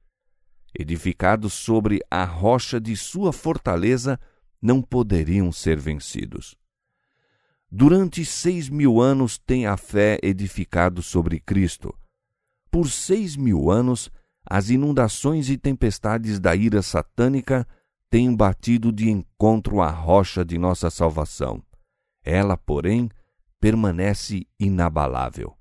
Edificados 0.78 1.54
sobre 1.54 1.98
a 2.08 2.24
rocha 2.24 2.80
de 2.80 2.96
sua 2.96 3.32
fortaleza, 3.32 4.16
não 4.62 4.80
poderiam 4.80 5.50
ser 5.50 5.76
vencidos. 5.76 6.54
Durante 7.70 8.24
seis 8.24 8.68
mil 8.68 9.00
anos 9.00 9.38
tem 9.38 9.66
a 9.66 9.76
fé 9.76 10.18
edificado 10.22 11.02
sobre 11.02 11.40
Cristo. 11.40 11.92
Por 12.70 12.88
seis 12.88 13.36
mil 13.36 13.70
anos, 13.70 14.10
as 14.48 14.70
inundações 14.70 15.50
e 15.50 15.58
tempestades 15.58 16.38
da 16.38 16.54
ira 16.54 16.80
satânica 16.80 17.66
têm 18.08 18.34
batido 18.34 18.92
de 18.92 19.10
encontro 19.10 19.80
à 19.80 19.90
rocha 19.90 20.44
de 20.44 20.56
nossa 20.56 20.90
salvação. 20.90 21.60
Ela, 22.24 22.56
porém, 22.56 23.08
permanece 23.60 24.46
inabalável. 24.60 25.56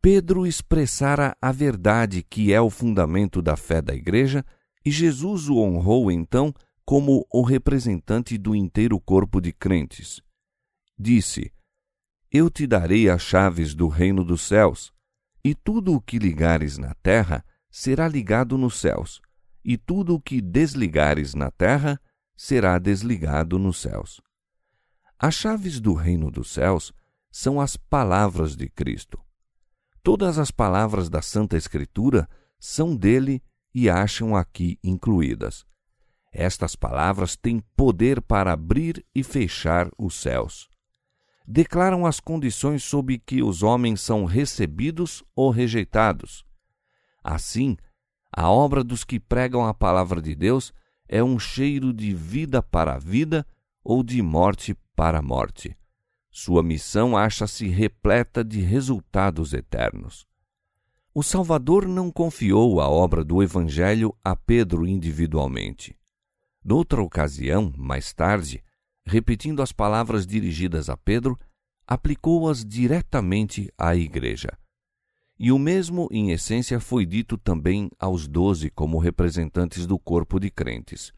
Pedro 0.00 0.44
expressara 0.44 1.36
a 1.40 1.52
verdade 1.52 2.24
que 2.28 2.52
é 2.52 2.60
o 2.60 2.68
fundamento 2.68 3.40
da 3.40 3.56
fé 3.56 3.80
da 3.80 3.94
Igreja 3.94 4.44
e 4.84 4.90
Jesus 4.90 5.48
o 5.48 5.58
honrou 5.58 6.10
então 6.10 6.52
como 6.84 7.24
o 7.32 7.42
representante 7.42 8.36
do 8.36 8.56
inteiro 8.56 8.98
corpo 8.98 9.40
de 9.40 9.52
crentes. 9.52 10.20
Disse: 11.04 11.52
Eu 12.30 12.48
te 12.48 12.64
darei 12.64 13.10
as 13.10 13.22
chaves 13.22 13.74
do 13.74 13.88
reino 13.88 14.24
dos 14.24 14.42
céus, 14.42 14.92
e 15.42 15.52
tudo 15.52 15.96
o 15.96 16.00
que 16.00 16.16
ligares 16.16 16.78
na 16.78 16.94
terra 17.02 17.44
será 17.68 18.06
ligado 18.06 18.56
nos 18.56 18.78
céus, 18.78 19.20
e 19.64 19.76
tudo 19.76 20.14
o 20.14 20.20
que 20.20 20.40
desligares 20.40 21.34
na 21.34 21.50
terra 21.50 22.00
será 22.36 22.78
desligado 22.78 23.58
nos 23.58 23.78
céus. 23.80 24.20
As 25.18 25.34
chaves 25.34 25.80
do 25.80 25.92
reino 25.92 26.30
dos 26.30 26.52
céus 26.52 26.92
são 27.32 27.60
as 27.60 27.76
palavras 27.76 28.54
de 28.54 28.68
Cristo. 28.68 29.20
Todas 30.04 30.38
as 30.38 30.52
palavras 30.52 31.10
da 31.10 31.20
Santa 31.20 31.56
Escritura 31.56 32.28
são 32.60 32.94
dele 32.94 33.42
e 33.74 33.90
acham 33.90 34.36
aqui 34.36 34.78
incluídas. 34.84 35.66
Estas 36.32 36.76
palavras 36.76 37.34
têm 37.34 37.58
poder 37.74 38.22
para 38.22 38.52
abrir 38.52 39.04
e 39.12 39.24
fechar 39.24 39.90
os 39.98 40.14
céus. 40.14 40.70
Declaram 41.46 42.06
as 42.06 42.20
condições 42.20 42.84
sob 42.84 43.18
que 43.18 43.42
os 43.42 43.62
homens 43.62 44.00
são 44.00 44.24
recebidos 44.24 45.24
ou 45.34 45.50
rejeitados 45.50 46.44
Assim, 47.22 47.76
a 48.32 48.50
obra 48.50 48.82
dos 48.82 49.04
que 49.04 49.20
pregam 49.20 49.64
a 49.64 49.72
palavra 49.72 50.20
de 50.20 50.34
Deus 50.34 50.72
é 51.08 51.22
um 51.22 51.38
cheiro 51.38 51.92
de 51.92 52.12
vida 52.14 52.62
para 52.62 52.94
a 52.94 52.98
vida 52.98 53.46
ou 53.84 54.02
de 54.02 54.20
morte 54.22 54.74
para 54.96 55.18
a 55.18 55.22
morte. 55.22 55.76
Sua 56.30 56.62
missão 56.62 57.16
acha-se 57.16 57.68
repleta 57.68 58.42
de 58.42 58.60
resultados 58.60 59.52
eternos. 59.52 60.26
O 61.14 61.22
Salvador 61.22 61.86
não 61.86 62.10
confiou 62.10 62.80
a 62.80 62.88
obra 62.88 63.22
do 63.22 63.42
Evangelho 63.42 64.16
a 64.24 64.34
Pedro 64.34 64.86
individualmente. 64.86 65.94
Noutra 66.64 67.02
ocasião, 67.02 67.72
mais 67.76 68.14
tarde, 68.14 68.64
repetindo 69.06 69.62
as 69.62 69.72
palavras 69.72 70.26
dirigidas 70.26 70.88
a 70.88 70.96
Pedro, 70.96 71.38
aplicou-as 71.86 72.64
diretamente 72.64 73.72
à 73.76 73.94
Igreja. 73.96 74.48
E 75.38 75.50
o 75.50 75.58
mesmo, 75.58 76.08
em 76.10 76.30
essência, 76.30 76.78
foi 76.78 77.04
dito 77.04 77.36
também 77.36 77.90
aos 77.98 78.28
doze 78.28 78.70
como 78.70 78.98
representantes 78.98 79.86
do 79.86 79.98
corpo 79.98 80.38
de 80.38 80.50
crentes. 80.50 81.12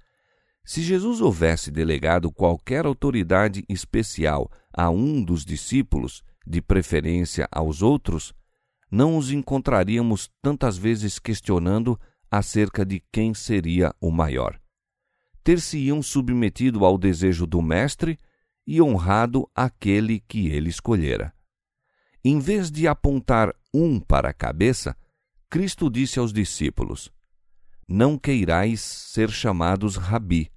Se 0.65 0.83
Jesus 0.83 1.21
houvesse 1.21 1.71
delegado 1.71 2.33
qualquer 2.33 2.87
autoridade 2.87 3.65
especial 3.69 4.51
a 4.73 4.89
um 4.89 5.23
dos 5.23 5.45
discípulos, 5.45 6.23
de 6.47 6.61
preferência 6.61 7.49
aos 7.51 7.83
outros, 7.83 8.35
não 8.91 9.17
os 9.17 9.31
encontraríamos 9.31 10.31
tantas 10.43 10.77
vezes 10.77 11.19
questionando 11.19 11.99
acerca 12.31 12.85
de 12.85 13.03
quem 13.13 13.35
seria 13.35 13.95
o 14.01 14.11
maior. 14.11 14.59
Ter-se-iam 15.45 16.03
submetido 16.03 16.85
ao 16.85 16.99
desejo 16.99 17.47
do 17.47 17.61
Mestre 17.61 18.19
e 18.67 18.81
honrado 18.81 19.49
aquele 19.55 20.19
que 20.21 20.49
ele 20.49 20.71
escolhera. 20.71 21.33
Em 22.25 22.39
vez 22.41 22.71
de 22.71 22.89
apontar 22.89 23.55
um 23.73 24.01
para 24.01 24.31
a 24.31 24.35
cabeça, 24.35 24.97
Cristo 25.51 25.91
disse 25.91 26.19
aos 26.19 26.33
discípulos: 26.33 27.13
Não 27.87 28.19
queirais 28.19 28.81
ser 28.81 29.31
chamados 29.31 29.97
rabi, 29.97 30.51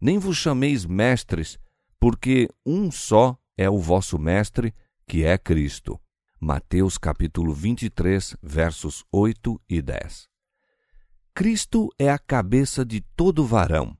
nem 0.00 0.18
vos 0.18 0.36
chameis 0.36 0.84
mestres, 0.84 1.58
porque 1.98 2.48
um 2.64 2.90
só 2.90 3.36
é 3.56 3.68
o 3.68 3.78
vosso 3.78 4.18
mestre, 4.18 4.74
que 5.06 5.24
é 5.24 5.38
Cristo. 5.38 5.98
Mateus 6.40 6.96
capítulo 6.98 7.52
23, 7.52 8.36
versos 8.40 9.04
8 9.10 9.60
e 9.68 9.82
10. 9.82 10.28
Cristo 11.34 11.88
é 11.98 12.10
a 12.10 12.18
cabeça 12.18 12.84
de 12.84 13.00
todo 13.00 13.44
varão. 13.44 13.96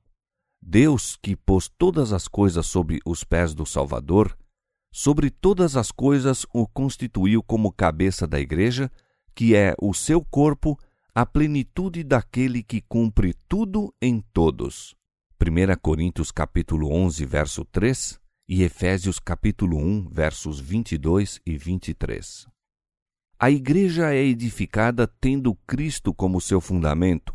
Deus, 0.61 1.17
que 1.21 1.35
pôs 1.35 1.67
todas 1.67 2.13
as 2.13 2.27
coisas 2.27 2.67
sob 2.67 2.99
os 3.05 3.23
pés 3.23 3.53
do 3.53 3.65
Salvador, 3.65 4.37
sobre 4.91 5.29
todas 5.29 5.75
as 5.75 5.91
coisas 5.91 6.45
o 6.53 6.67
constituiu 6.67 7.41
como 7.43 7.71
cabeça 7.71 8.27
da 8.27 8.39
Igreja, 8.39 8.91
que 9.35 9.55
é 9.55 9.75
o 9.81 9.93
seu 9.93 10.23
corpo, 10.23 10.77
a 11.13 11.25
plenitude 11.25 12.03
daquele 12.03 12.63
que 12.63 12.81
cumpre 12.81 13.33
tudo 13.47 13.93
em 14.01 14.21
todos. 14.33 14.95
1 15.41 15.79
Coríntios 15.81 16.31
capítulo 16.31 16.91
11, 16.91 17.25
verso 17.25 17.63
3 17.65 18.19
e 18.47 18.63
Efésios 18.63 19.19
capítulo 19.19 19.77
1, 19.77 20.09
versos 20.09 20.59
22 20.59 21.39
e 21.45 21.57
23. 21.57 22.47
A 23.39 23.49
igreja 23.49 24.13
é 24.13 24.23
edificada 24.23 25.07
tendo 25.07 25.55
Cristo 25.65 26.13
como 26.13 26.41
seu 26.41 26.59
fundamento. 26.59 27.33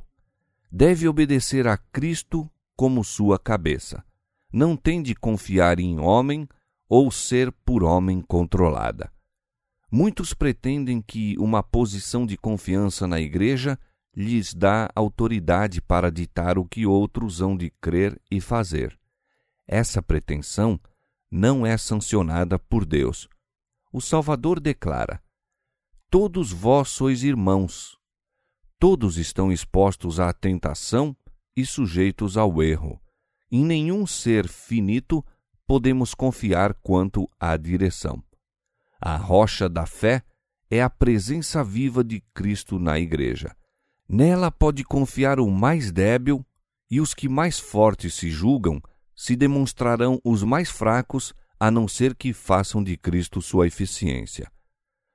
Deve 0.70 1.08
obedecer 1.08 1.66
a 1.66 1.78
Cristo 1.78 2.50
como 2.76 3.04
sua 3.04 3.38
cabeça. 3.38 4.04
Não 4.52 4.76
tem 4.76 5.02
de 5.02 5.14
confiar 5.14 5.80
em 5.80 5.98
homem 5.98 6.48
ou 6.88 7.10
ser 7.10 7.50
por 7.64 7.82
homem 7.82 8.20
controlada. 8.20 9.12
Muitos 9.90 10.34
pretendem 10.34 11.00
que 11.00 11.36
uma 11.38 11.62
posição 11.62 12.26
de 12.26 12.36
confiança 12.36 13.06
na 13.06 13.20
igreja 13.20 13.78
lhes 14.16 14.54
dá 14.54 14.90
autoridade 14.94 15.80
para 15.80 16.10
ditar 16.10 16.58
o 16.58 16.64
que 16.64 16.86
outros 16.86 17.40
hão 17.40 17.56
de 17.56 17.70
crer 17.80 18.20
e 18.30 18.40
fazer. 18.40 18.98
Essa 19.66 20.02
pretensão 20.02 20.80
não 21.30 21.66
é 21.66 21.76
sancionada 21.76 22.58
por 22.58 22.84
Deus. 22.84 23.28
O 23.92 24.00
Salvador 24.00 24.60
declara: 24.60 25.22
Todos 26.10 26.52
vós 26.52 26.90
sois 26.90 27.22
irmãos. 27.22 27.98
Todos 28.78 29.16
estão 29.16 29.50
expostos 29.50 30.20
à 30.20 30.32
tentação 30.32 31.16
e 31.56 31.64
sujeitos 31.64 32.36
ao 32.36 32.62
erro. 32.62 33.00
Em 33.50 33.64
nenhum 33.64 34.06
ser 34.06 34.48
finito 34.48 35.24
podemos 35.66 36.14
confiar 36.14 36.74
quanto 36.74 37.28
à 37.38 37.56
direção. 37.56 38.22
A 39.00 39.16
rocha 39.16 39.68
da 39.68 39.86
fé 39.86 40.22
é 40.70 40.82
a 40.82 40.90
presença 40.90 41.62
viva 41.62 42.02
de 42.02 42.20
Cristo 42.34 42.78
na 42.78 42.98
Igreja. 42.98 43.54
Nela 44.08 44.50
pode 44.50 44.84
confiar 44.84 45.38
o 45.38 45.50
mais 45.50 45.92
débil, 45.92 46.44
e 46.90 47.00
os 47.00 47.14
que 47.14 47.28
mais 47.28 47.58
fortes 47.58 48.14
se 48.14 48.30
julgam 48.30 48.80
se 49.16 49.36
demonstrarão 49.36 50.20
os 50.24 50.42
mais 50.42 50.70
fracos, 50.70 51.32
a 51.58 51.70
não 51.70 51.86
ser 51.86 52.14
que 52.14 52.32
façam 52.32 52.82
de 52.82 52.96
Cristo 52.96 53.40
sua 53.40 53.66
eficiência. 53.66 54.50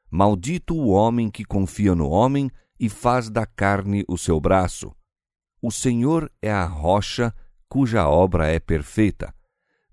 Maldito 0.10 0.76
o 0.76 0.88
homem 0.88 1.30
que 1.30 1.44
confia 1.44 1.94
no 1.94 2.10
homem 2.10 2.50
e 2.80 2.90
faz 2.90 3.30
da 3.30 3.46
carne 3.46 4.04
o 4.08 4.18
seu 4.18 4.40
braço. 4.40 4.96
O 5.62 5.72
Senhor 5.72 6.32
é 6.42 6.50
a 6.50 6.64
rocha 6.64 7.36
cuja 7.68 8.08
obra 8.08 8.48
é 8.48 8.62
perfeita. 8.62 9.36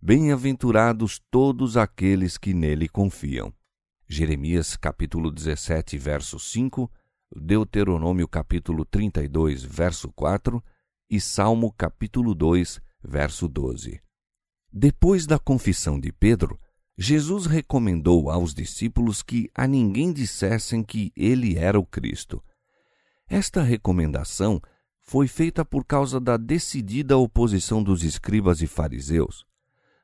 Bem-aventurados 0.00 1.20
todos 1.28 1.76
aqueles 1.76 2.38
que 2.38 2.54
nele 2.54 2.88
confiam. 2.88 3.52
Jeremias 4.08 4.76
capítulo 4.76 5.28
17, 5.28 5.98
verso 5.98 6.38
5, 6.38 6.88
Deuteronômio 7.34 8.28
capítulo 8.28 8.84
32, 8.84 9.64
verso 9.64 10.12
4 10.12 10.62
e 11.10 11.20
Salmo 11.20 11.74
capítulo 11.76 12.32
2, 12.32 12.80
verso 13.02 13.48
12. 13.48 14.00
Depois 14.72 15.26
da 15.26 15.36
confissão 15.36 15.98
de 15.98 16.12
Pedro, 16.12 16.60
Jesus 16.96 17.46
recomendou 17.46 18.30
aos 18.30 18.54
discípulos 18.54 19.20
que 19.20 19.50
a 19.52 19.66
ninguém 19.66 20.12
dissessem 20.12 20.84
que 20.84 21.12
ele 21.16 21.58
era 21.58 21.76
o 21.76 21.84
Cristo. 21.84 22.40
Esta 23.28 23.62
recomendação 23.62 24.62
foi 25.06 25.28
feita 25.28 25.64
por 25.64 25.84
causa 25.84 26.18
da 26.18 26.36
decidida 26.36 27.16
oposição 27.16 27.82
dos 27.82 28.02
escribas 28.02 28.60
e 28.60 28.66
fariseus. 28.66 29.46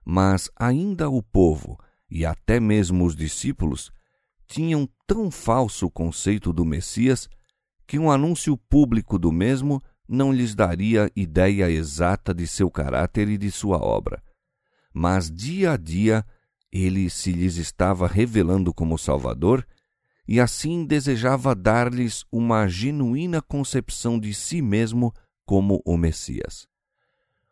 Mas 0.05 0.49
ainda 0.57 1.11
o 1.11 1.23
povo, 1.23 1.79
e 2.09 2.25
até 2.25 2.61
mesmo 2.61 3.05
os 3.05 3.17
discípulos, 3.17 3.91
tinham 4.47 4.89
tão 5.07 5.31
falso 5.31 5.91
conceito 5.91 6.53
do 6.53 6.65
Messias 6.65 7.29
que 7.87 7.99
um 7.99 8.11
anúncio 8.11 8.57
público 8.57 9.19
do 9.19 9.33
mesmo 9.33 9.83
não 10.09 10.33
lhes 10.33 10.55
daria 10.55 11.11
ideia 11.17 11.71
exata 11.71 12.33
de 12.33 12.47
seu 12.47 12.71
caráter 12.71 13.29
e 13.29 13.37
de 13.37 13.51
sua 13.51 13.79
obra. 13.79 14.23
Mas 14.93 15.31
dia 15.31 15.73
a 15.73 15.77
dia 15.77 16.25
ele 16.71 17.11
se 17.11 17.33
lhes 17.33 17.57
estava 17.57 18.07
revelando 18.07 18.73
como 18.73 18.99
Salvador 18.99 19.67
e 20.27 20.41
assim 20.41 20.85
desejava 20.85 21.55
dar-lhes 21.55 22.25
uma 22.31 22.69
genuína 22.69 23.43
concepção 23.43 24.19
de 24.19 24.33
si 24.33 24.63
mesmo 24.63 25.13
como 25.45 25.83
o 25.85 25.97
Messias. 25.97 26.67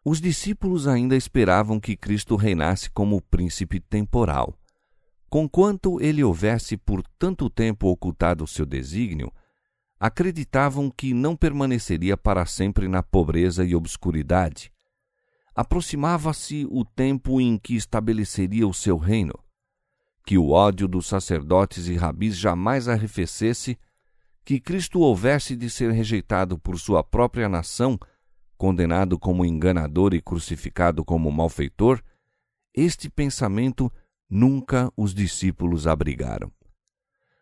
Os 0.04 0.20
discípulos 0.20 0.86
ainda 0.86 1.16
esperavam 1.16 1.78
que 1.78 1.96
Cristo 1.96 2.36
reinasse 2.36 2.90
como 2.90 3.20
príncipe 3.20 3.80
temporal. 3.80 4.54
Conquanto 5.28 6.00
ele 6.00 6.24
houvesse 6.24 6.76
por 6.76 7.02
tanto 7.18 7.50
tempo 7.50 7.88
ocultado 7.88 8.46
seu 8.46 8.64
desígnio, 8.64 9.30
acreditavam 9.98 10.90
que 10.90 11.12
não 11.12 11.36
permaneceria 11.36 12.16
para 12.16 12.46
sempre 12.46 12.88
na 12.88 13.02
pobreza 13.02 13.64
e 13.64 13.74
obscuridade, 13.74 14.72
aproximava-se 15.54 16.66
o 16.70 16.84
tempo 16.84 17.38
em 17.38 17.58
que 17.58 17.74
estabeleceria 17.74 18.66
o 18.66 18.72
seu 18.72 18.96
reino. 18.96 19.34
Que 20.30 20.38
o 20.38 20.50
ódio 20.50 20.86
dos 20.86 21.08
sacerdotes 21.08 21.88
e 21.88 21.96
rabis 21.96 22.38
jamais 22.38 22.86
arrefecesse, 22.86 23.76
que 24.44 24.60
Cristo 24.60 25.00
houvesse 25.00 25.56
de 25.56 25.68
ser 25.68 25.90
rejeitado 25.90 26.56
por 26.56 26.78
sua 26.78 27.02
própria 27.02 27.48
nação, 27.48 27.98
condenado 28.56 29.18
como 29.18 29.44
enganador 29.44 30.14
e 30.14 30.22
crucificado 30.22 31.04
como 31.04 31.32
malfeitor, 31.32 32.00
este 32.72 33.10
pensamento 33.10 33.92
nunca 34.30 34.88
os 34.96 35.12
discípulos 35.12 35.88
abrigaram. 35.88 36.52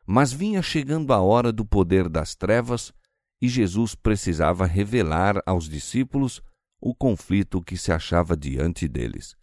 Mas 0.06 0.32
vinha 0.32 0.62
chegando 0.62 1.12
a 1.12 1.20
hora 1.20 1.52
do 1.52 1.66
poder 1.66 2.08
das 2.08 2.34
trevas 2.34 2.90
e 3.38 3.50
Jesus 3.50 3.94
precisava 3.94 4.64
revelar 4.64 5.42
aos 5.44 5.68
discípulos 5.68 6.40
o 6.80 6.94
conflito 6.94 7.60
que 7.60 7.76
se 7.76 7.92
achava 7.92 8.34
diante 8.34 8.88
deles. 8.88 9.36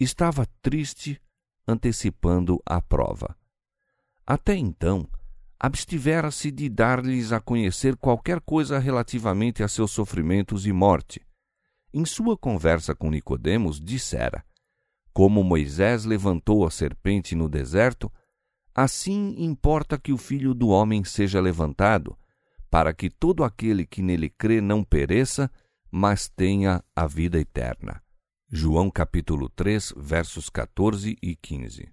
Estava 0.00 0.44
triste, 0.60 1.22
antecipando 1.66 2.60
a 2.66 2.80
prova. 2.80 3.36
Até 4.26 4.54
então, 4.56 5.08
abstivera-se 5.58 6.50
de 6.50 6.68
dar-lhes 6.68 7.32
a 7.32 7.40
conhecer 7.40 7.96
qualquer 7.96 8.40
coisa 8.40 8.78
relativamente 8.78 9.62
a 9.62 9.68
seus 9.68 9.90
sofrimentos 9.90 10.66
e 10.66 10.72
morte. 10.72 11.20
Em 11.94 12.04
sua 12.04 12.36
conversa 12.36 12.94
com 12.94 13.10
Nicodemos, 13.10 13.80
dissera: 13.80 14.44
Como 15.12 15.44
Moisés 15.44 16.04
levantou 16.04 16.66
a 16.66 16.70
serpente 16.70 17.36
no 17.36 17.48
deserto, 17.48 18.10
assim 18.74 19.34
importa 19.38 19.98
que 19.98 20.12
o 20.12 20.18
filho 20.18 20.54
do 20.54 20.68
homem 20.68 21.04
seja 21.04 21.40
levantado, 21.40 22.16
para 22.70 22.94
que 22.94 23.10
todo 23.10 23.44
aquele 23.44 23.84
que 23.84 24.00
nele 24.00 24.30
crê 24.30 24.60
não 24.60 24.82
pereça, 24.82 25.50
mas 25.90 26.26
tenha 26.26 26.82
a 26.96 27.06
vida 27.06 27.38
eterna. 27.38 28.02
João 28.54 28.90
capítulo 28.90 29.48
3, 29.48 29.94
versos 29.96 30.50
14 30.50 31.16
e 31.22 31.34
15. 31.34 31.88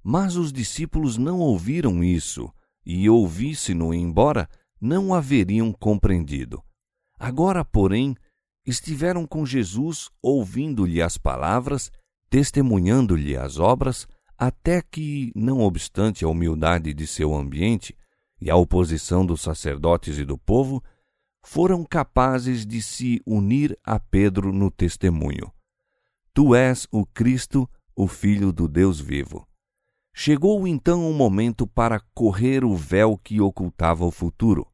Mas 0.00 0.36
os 0.36 0.52
discípulos 0.52 1.18
não 1.18 1.40
ouviram 1.40 2.04
isso, 2.04 2.48
e 2.86 3.10
ouvisse-no 3.10 3.92
embora, 3.92 4.48
não 4.80 5.12
haveriam 5.12 5.72
compreendido. 5.72 6.62
Agora, 7.18 7.64
porém, 7.64 8.14
estiveram 8.64 9.26
com 9.26 9.44
Jesus, 9.44 10.08
ouvindo-lhe 10.22 11.02
as 11.02 11.18
palavras, 11.18 11.90
testemunhando-lhe 12.30 13.36
as 13.36 13.58
obras, 13.58 14.06
até 14.38 14.80
que, 14.80 15.32
não 15.34 15.58
obstante 15.58 16.24
a 16.24 16.28
humildade 16.28 16.94
de 16.94 17.04
seu 17.04 17.34
ambiente 17.34 17.96
e 18.40 18.48
a 18.48 18.54
oposição 18.54 19.26
dos 19.26 19.40
sacerdotes 19.40 20.18
e 20.18 20.24
do 20.24 20.38
povo, 20.38 20.80
foram 21.44 21.84
capazes 21.84 22.64
de 22.64 22.80
se 22.80 23.20
unir 23.26 23.78
a 23.84 23.98
Pedro 23.98 24.52
no 24.52 24.70
testemunho. 24.70 25.52
Tu 26.32 26.54
és 26.54 26.86
o 26.90 27.04
Cristo, 27.04 27.68
o 27.94 28.06
Filho 28.06 28.52
do 28.52 28.68
Deus 28.68 29.00
vivo. 29.00 29.46
Chegou 30.14 30.66
então 30.66 31.10
o 31.10 31.12
momento 31.12 31.66
para 31.66 32.00
correr 32.14 32.64
o 32.64 32.76
véu 32.76 33.18
que 33.18 33.40
ocultava 33.40 34.04
o 34.04 34.10
futuro. 34.10 34.66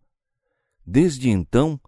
Desde 0.85 1.31
então, 1.31 1.81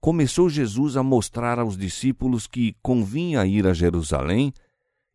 começou 0.00 0.48
Jesus 0.48 0.96
a 0.96 1.02
mostrar 1.02 1.58
aos 1.58 1.76
discípulos 1.76 2.46
que 2.46 2.76
convinha 2.82 3.44
ir 3.46 3.66
a 3.66 3.72
Jerusalém 3.72 4.52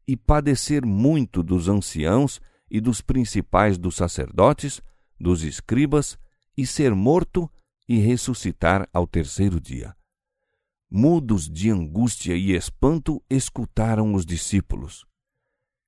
e 0.08 0.18
padecer 0.18 0.86
muito 0.86 1.42
dos 1.42 1.70
anciãos 1.70 2.42
e 2.70 2.82
dos 2.82 3.00
principais 3.00 3.78
dos 3.78 3.96
sacerdotes, 3.96 4.82
dos 5.20 5.44
escribas, 5.44 6.18
e 6.58 6.66
ser 6.66 6.94
morto 6.94 7.50
e 7.88 7.98
ressuscitar 7.98 8.88
ao 8.94 9.08
terceiro 9.08 9.60
dia. 9.60 9.96
Mudos 10.90 11.50
de 11.50 11.70
angústia 11.70 12.36
e 12.36 12.52
espanto, 12.52 13.24
escutaram 13.30 14.14
os 14.14 14.26
discípulos. 14.26 15.06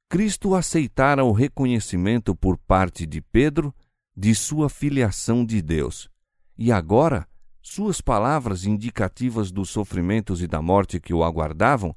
Cristo 0.10 0.56
aceitara 0.56 1.24
o 1.24 1.32
reconhecimento 1.32 2.36
por 2.36 2.58
parte 2.58 3.06
de 3.06 3.22
Pedro 3.22 3.74
de 4.16 4.34
sua 4.34 4.70
filiação 4.70 5.46
de 5.46 5.62
Deus, 5.62 6.10
e 6.58 6.72
agora 6.72 7.28
Suas 7.68 8.00
palavras 8.00 8.64
indicativas 8.64 9.52
dos 9.52 9.72
sofrimentos 9.72 10.40
e 10.40 10.46
da 10.46 10.62
morte 10.62 11.00
que 11.00 11.12
o 11.16 11.24
aguardavam 11.24 11.96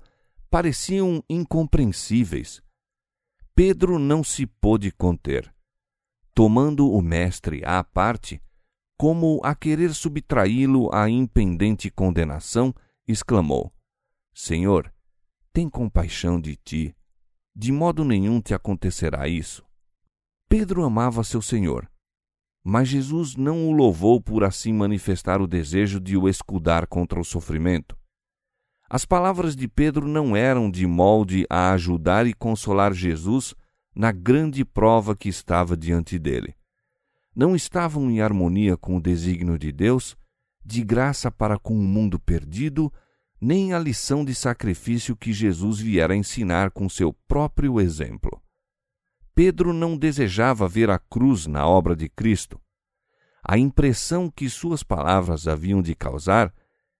pareciam 0.48 1.22
incompreensíveis. 1.28 2.62
Pedro 3.54 3.98
não 3.98 4.24
se 4.24 4.46
pôde 4.46 4.90
conter. 4.90 5.54
Tomando 6.34 6.90
o 6.90 7.02
mestre 7.02 7.62
à 7.66 7.84
parte, 7.84 8.40
como 8.98 9.40
a 9.44 9.54
querer 9.54 9.94
subtraí-lo 9.94 10.92
à 10.92 11.08
impendente 11.08 11.88
condenação, 11.88 12.74
exclamou: 13.06 13.72
Senhor, 14.34 14.92
tem 15.52 15.70
compaixão 15.70 16.40
de 16.40 16.56
ti. 16.56 16.96
De 17.54 17.70
modo 17.70 18.04
nenhum 18.04 18.40
te 18.40 18.54
acontecerá 18.54 19.28
isso. 19.28 19.64
Pedro 20.48 20.84
amava 20.84 21.22
seu 21.22 21.40
Senhor, 21.40 21.88
mas 22.64 22.88
Jesus 22.88 23.36
não 23.36 23.68
o 23.68 23.72
louvou 23.72 24.20
por 24.20 24.42
assim 24.42 24.72
manifestar 24.72 25.40
o 25.40 25.46
desejo 25.46 26.00
de 26.00 26.16
o 26.16 26.28
escudar 26.28 26.86
contra 26.86 27.20
o 27.20 27.24
sofrimento. 27.24 27.96
As 28.90 29.04
palavras 29.04 29.54
de 29.54 29.68
Pedro 29.68 30.08
não 30.08 30.34
eram 30.34 30.70
de 30.70 30.86
molde 30.86 31.46
a 31.48 31.72
ajudar 31.72 32.26
e 32.26 32.34
consolar 32.34 32.92
Jesus 32.92 33.54
na 33.94 34.10
grande 34.10 34.64
prova 34.64 35.14
que 35.14 35.28
estava 35.28 35.76
diante 35.76 36.18
dele. 36.18 36.57
Não 37.38 37.54
estavam 37.54 38.10
em 38.10 38.20
harmonia 38.20 38.76
com 38.76 38.96
o 38.96 39.00
desígnio 39.00 39.56
de 39.56 39.70
Deus, 39.70 40.16
de 40.64 40.82
graça 40.82 41.30
para 41.30 41.56
com 41.56 41.72
o 41.72 41.84
mundo 41.84 42.18
perdido, 42.18 42.92
nem 43.40 43.72
a 43.72 43.78
lição 43.78 44.24
de 44.24 44.34
sacrifício 44.34 45.14
que 45.14 45.32
Jesus 45.32 45.78
viera 45.78 46.16
ensinar 46.16 46.72
com 46.72 46.88
seu 46.88 47.12
próprio 47.28 47.80
exemplo. 47.80 48.42
Pedro 49.36 49.72
não 49.72 49.96
desejava 49.96 50.66
ver 50.66 50.90
a 50.90 50.98
cruz 50.98 51.46
na 51.46 51.64
obra 51.64 51.94
de 51.94 52.08
Cristo. 52.08 52.60
A 53.40 53.56
impressão 53.56 54.28
que 54.28 54.50
suas 54.50 54.82
palavras 54.82 55.46
haviam 55.46 55.80
de 55.80 55.94
causar 55.94 56.52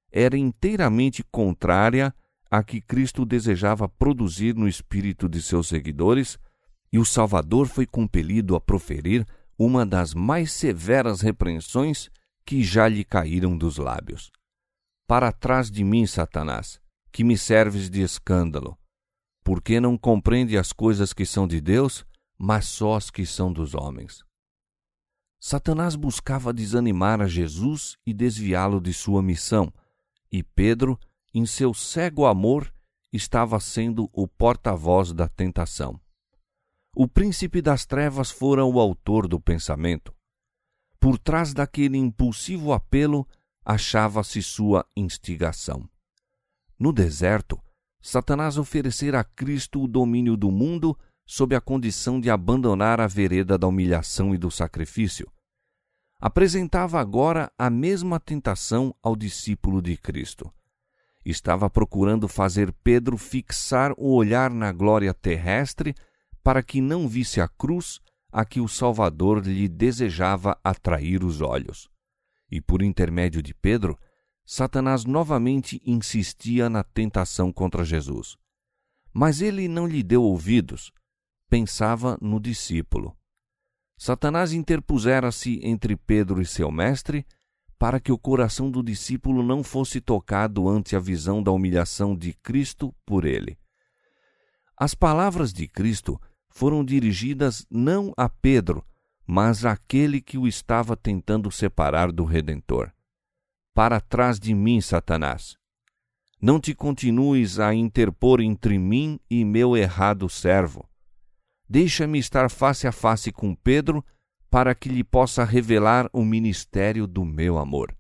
era 0.08 0.38
inteiramente 0.38 1.24
contrária 1.32 2.14
à 2.48 2.62
que 2.62 2.80
Cristo 2.80 3.26
desejava 3.26 3.88
produzir 3.88 4.54
no 4.54 4.68
espírito 4.68 5.28
de 5.28 5.42
seus 5.42 5.66
seguidores, 5.66 6.38
e 6.92 6.98
o 7.00 7.04
Salvador 7.04 7.66
foi 7.66 7.86
compelido 7.86 8.54
a 8.54 8.60
proferir 8.60 9.26
uma 9.58 9.84
das 9.84 10.14
mais 10.14 10.52
severas 10.52 11.20
repreensões 11.20 12.08
que 12.46 12.62
já 12.62 12.86
lhe 12.86 13.04
caíram 13.04 13.58
dos 13.58 13.76
lábios. 13.76 14.30
Para 15.06 15.32
trás 15.32 15.70
de 15.70 15.82
mim, 15.82 16.06
Satanás, 16.06 16.80
que 17.10 17.24
me 17.24 17.36
serves 17.36 17.90
de 17.90 18.00
escândalo, 18.00 18.78
porque 19.42 19.80
não 19.80 19.98
compreende 19.98 20.56
as 20.56 20.72
coisas 20.72 21.12
que 21.12 21.26
são 21.26 21.48
de 21.48 21.60
Deus, 21.60 22.06
mas 22.38 22.66
só 22.66 22.94
as 22.94 23.10
que 23.10 23.26
são 23.26 23.52
dos 23.52 23.74
homens. 23.74 24.22
Satanás 25.40 25.96
buscava 25.96 26.52
desanimar 26.52 27.20
a 27.20 27.26
Jesus 27.26 27.96
e 28.06 28.12
desviá-lo 28.12 28.80
de 28.80 28.92
sua 28.92 29.22
missão, 29.22 29.72
e 30.30 30.42
Pedro, 30.42 30.98
em 31.34 31.46
seu 31.46 31.72
cego 31.72 32.26
amor, 32.26 32.72
estava 33.12 33.58
sendo 33.58 34.08
o 34.12 34.28
porta-voz 34.28 35.12
da 35.12 35.28
tentação. 35.28 35.98
O 36.94 37.06
príncipe 37.06 37.62
das 37.62 37.86
trevas 37.86 38.30
fora 38.30 38.64
o 38.64 38.80
autor 38.80 39.28
do 39.28 39.40
pensamento. 39.40 40.14
Por 40.98 41.18
trás 41.18 41.54
daquele 41.54 41.96
impulsivo 41.96 42.72
apelo 42.72 43.26
achava-se 43.64 44.42
sua 44.42 44.84
instigação. 44.96 45.88
No 46.78 46.92
deserto, 46.92 47.60
Satanás 48.00 48.56
oferecera 48.56 49.20
a 49.20 49.24
Cristo 49.24 49.82
o 49.82 49.88
domínio 49.88 50.36
do 50.36 50.50
mundo 50.50 50.98
sob 51.26 51.54
a 51.54 51.60
condição 51.60 52.20
de 52.20 52.30
abandonar 52.30 53.00
a 53.00 53.06
vereda 53.06 53.58
da 53.58 53.66
humilhação 53.66 54.34
e 54.34 54.38
do 54.38 54.50
sacrifício. 54.50 55.30
Apresentava 56.18 56.98
agora 56.98 57.52
a 57.58 57.68
mesma 57.68 58.18
tentação 58.18 58.94
ao 59.02 59.14
discípulo 59.14 59.82
de 59.82 59.96
Cristo. 59.96 60.52
Estava 61.24 61.68
procurando 61.68 62.26
fazer 62.26 62.72
Pedro 62.82 63.18
fixar 63.18 63.92
o 63.98 64.14
olhar 64.14 64.50
na 64.50 64.72
glória 64.72 65.12
terrestre 65.12 65.94
para 66.48 66.62
que 66.62 66.80
não 66.80 67.06
visse 67.06 67.42
a 67.42 67.46
cruz 67.46 68.00
a 68.32 68.42
que 68.42 68.58
o 68.58 68.66
Salvador 68.66 69.46
lhe 69.46 69.68
desejava 69.68 70.58
atrair 70.64 71.22
os 71.22 71.42
olhos. 71.42 71.90
E 72.50 72.58
por 72.58 72.80
intermédio 72.80 73.42
de 73.42 73.52
Pedro, 73.52 73.98
Satanás 74.46 75.04
novamente 75.04 75.78
insistia 75.84 76.70
na 76.70 76.82
tentação 76.82 77.52
contra 77.52 77.84
Jesus. 77.84 78.38
Mas 79.12 79.42
ele 79.42 79.68
não 79.68 79.86
lhe 79.86 80.02
deu 80.02 80.22
ouvidos, 80.22 80.90
pensava 81.50 82.16
no 82.18 82.40
discípulo. 82.40 83.14
Satanás 83.98 84.54
interpusera-se 84.54 85.60
entre 85.62 85.96
Pedro 85.96 86.40
e 86.40 86.46
seu 86.46 86.72
mestre 86.72 87.26
para 87.78 88.00
que 88.00 88.10
o 88.10 88.18
coração 88.18 88.70
do 88.70 88.82
discípulo 88.82 89.42
não 89.42 89.62
fosse 89.62 90.00
tocado 90.00 90.66
ante 90.66 90.96
a 90.96 90.98
visão 90.98 91.42
da 91.42 91.50
humilhação 91.50 92.16
de 92.16 92.32
Cristo 92.32 92.94
por 93.04 93.26
ele. 93.26 93.58
As 94.78 94.94
palavras 94.94 95.52
de 95.52 95.68
Cristo 95.68 96.18
foram 96.58 96.84
dirigidas 96.84 97.64
não 97.70 98.12
a 98.16 98.28
Pedro, 98.28 98.84
mas 99.24 99.64
àquele 99.64 100.20
que 100.20 100.36
o 100.36 100.44
estava 100.44 100.96
tentando 100.96 101.52
separar 101.52 102.10
do 102.10 102.24
Redentor. 102.24 102.90
Para 103.72 104.00
trás 104.00 104.40
de 104.40 104.52
mim, 104.52 104.80
Satanás. 104.80 105.56
Não 106.42 106.58
te 106.58 106.74
continues 106.74 107.60
a 107.60 107.72
interpor 107.72 108.40
entre 108.40 108.76
mim 108.76 109.20
e 109.30 109.44
meu 109.44 109.76
errado 109.76 110.28
servo. 110.28 110.90
Deixa-me 111.68 112.18
estar 112.18 112.50
face 112.50 112.88
a 112.88 112.92
face 112.92 113.30
com 113.30 113.54
Pedro, 113.54 114.04
para 114.50 114.74
que 114.74 114.88
lhe 114.88 115.04
possa 115.04 115.44
revelar 115.44 116.10
o 116.12 116.24
ministério 116.24 117.06
do 117.06 117.24
meu 117.24 117.56
amor. 117.56 117.96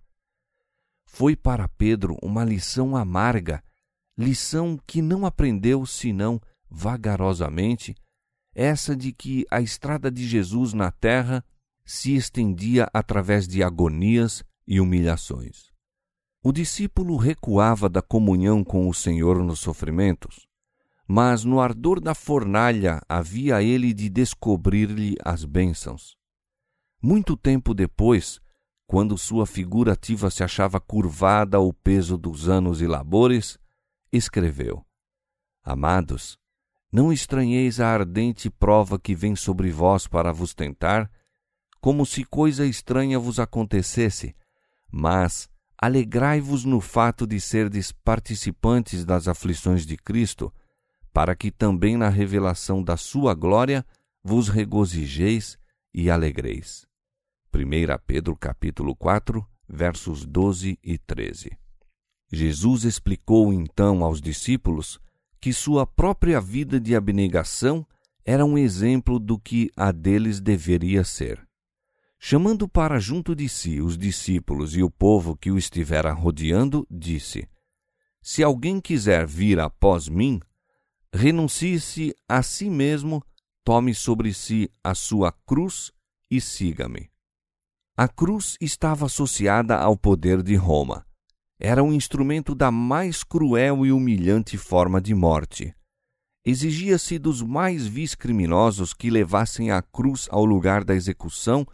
Foi 1.06 1.36
para 1.36 1.68
Pedro 1.68 2.16
uma 2.20 2.44
lição 2.44 2.96
amarga, 2.96 3.62
lição 4.16 4.76
que 4.84 5.00
não 5.00 5.24
aprendeu 5.24 5.86
senão 5.86 6.40
vagarosamente, 6.68 7.94
essa 8.58 8.96
de 8.96 9.12
que 9.12 9.46
a 9.52 9.60
estrada 9.60 10.10
de 10.10 10.26
Jesus 10.26 10.72
na 10.72 10.90
terra 10.90 11.44
se 11.84 12.16
estendia 12.16 12.90
através 12.92 13.46
de 13.46 13.62
agonias 13.62 14.42
e 14.66 14.80
humilhações. 14.80 15.70
O 16.42 16.50
discípulo 16.50 17.16
recuava 17.16 17.88
da 17.88 18.02
comunhão 18.02 18.64
com 18.64 18.88
o 18.88 18.92
Senhor 18.92 19.44
nos 19.44 19.60
sofrimentos, 19.60 20.48
mas 21.06 21.44
no 21.44 21.60
ardor 21.60 22.00
da 22.00 22.16
fornalha 22.16 23.00
havia 23.08 23.62
ele 23.62 23.94
de 23.94 24.08
descobrir-lhe 24.08 25.14
as 25.24 25.44
bênçãos. 25.44 26.16
Muito 27.00 27.36
tempo 27.36 27.72
depois, 27.72 28.40
quando 28.88 29.16
sua 29.16 29.46
figura 29.46 29.92
ativa 29.92 30.30
se 30.30 30.42
achava 30.42 30.80
curvada 30.80 31.58
ao 31.58 31.72
peso 31.72 32.18
dos 32.18 32.48
anos 32.48 32.82
e 32.82 32.88
labores, 32.88 33.56
escreveu: 34.12 34.84
Amados, 35.62 36.37
não 36.90 37.12
estranheis 37.12 37.80
a 37.80 37.88
ardente 37.88 38.48
prova 38.50 38.98
que 38.98 39.14
vem 39.14 39.36
sobre 39.36 39.70
vós 39.70 40.06
para 40.06 40.32
vos 40.32 40.54
tentar, 40.54 41.10
como 41.80 42.04
se 42.04 42.24
coisa 42.24 42.66
estranha 42.66 43.18
vos 43.18 43.38
acontecesse, 43.38 44.34
mas 44.90 45.48
alegrai-vos 45.76 46.64
no 46.64 46.80
fato 46.80 47.26
de 47.26 47.40
serdes 47.40 47.92
participantes 47.92 49.04
das 49.04 49.28
aflições 49.28 49.86
de 49.86 49.96
Cristo, 49.96 50.52
para 51.12 51.36
que 51.36 51.50
também 51.50 51.96
na 51.96 52.08
revelação 52.08 52.82
da 52.82 52.96
sua 52.96 53.34
glória 53.34 53.86
vos 54.24 54.48
regozijeis 54.48 55.58
e 55.94 56.10
alegreis. 56.10 56.86
1 57.54 57.98
Pedro 58.06 58.36
capítulo 58.36 58.94
4, 58.96 59.46
versos 59.68 60.24
12 60.24 60.78
e 60.82 60.98
13. 60.98 61.56
Jesus 62.30 62.84
explicou 62.84 63.52
então 63.52 64.04
aos 64.04 64.20
discípulos 64.20 65.00
que 65.40 65.52
sua 65.52 65.86
própria 65.86 66.40
vida 66.40 66.80
de 66.80 66.94
abnegação 66.94 67.86
era 68.24 68.44
um 68.44 68.58
exemplo 68.58 69.18
do 69.18 69.38
que 69.38 69.70
a 69.76 69.90
deles 69.90 70.40
deveria 70.40 71.04
ser. 71.04 71.46
Chamando 72.18 72.68
para 72.68 72.98
junto 72.98 73.34
de 73.34 73.48
si 73.48 73.80
os 73.80 73.96
discípulos 73.96 74.76
e 74.76 74.82
o 74.82 74.90
povo 74.90 75.36
que 75.36 75.50
o 75.50 75.56
estivera 75.56 76.12
rodeando, 76.12 76.86
disse: 76.90 77.48
Se 78.20 78.42
alguém 78.42 78.80
quiser 78.80 79.26
vir 79.26 79.60
após 79.60 80.08
mim, 80.08 80.40
renuncie-se 81.12 82.14
a 82.28 82.42
si 82.42 82.68
mesmo, 82.68 83.22
tome 83.64 83.94
sobre 83.94 84.34
si 84.34 84.68
a 84.82 84.94
sua 84.94 85.32
cruz 85.46 85.92
e 86.30 86.40
siga-me. 86.40 87.08
A 87.96 88.06
cruz 88.06 88.56
estava 88.60 89.06
associada 89.06 89.76
ao 89.76 89.96
poder 89.96 90.42
de 90.42 90.54
Roma. 90.54 91.07
Era 91.60 91.82
um 91.82 91.92
instrumento 91.92 92.54
da 92.54 92.70
mais 92.70 93.24
cruel 93.24 93.84
e 93.84 93.90
humilhante 93.90 94.56
forma 94.56 95.00
de 95.00 95.12
morte. 95.12 95.74
Exigia-se 96.44 97.18
dos 97.18 97.42
mais 97.42 97.84
vis 97.84 98.14
criminosos 98.14 98.94
que 98.94 99.10
levassem 99.10 99.72
a 99.72 99.82
cruz 99.82 100.28
ao 100.30 100.44
lugar 100.44 100.84
da 100.84 100.94
execução 100.94 101.66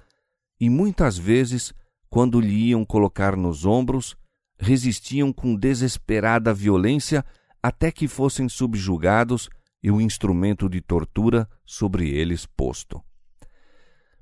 e 0.58 0.70
muitas 0.70 1.18
vezes, 1.18 1.74
quando 2.08 2.40
lhe 2.40 2.70
iam 2.70 2.84
colocar 2.84 3.36
nos 3.36 3.66
ombros, 3.66 4.16
resistiam 4.58 5.32
com 5.32 5.54
desesperada 5.54 6.54
violência 6.54 7.24
até 7.62 7.92
que 7.92 8.08
fossem 8.08 8.48
subjugados 8.48 9.50
e 9.82 9.90
o 9.90 10.00
instrumento 10.00 10.66
de 10.66 10.80
tortura 10.80 11.46
sobre 11.64 12.08
eles 12.08 12.46
posto. 12.46 13.02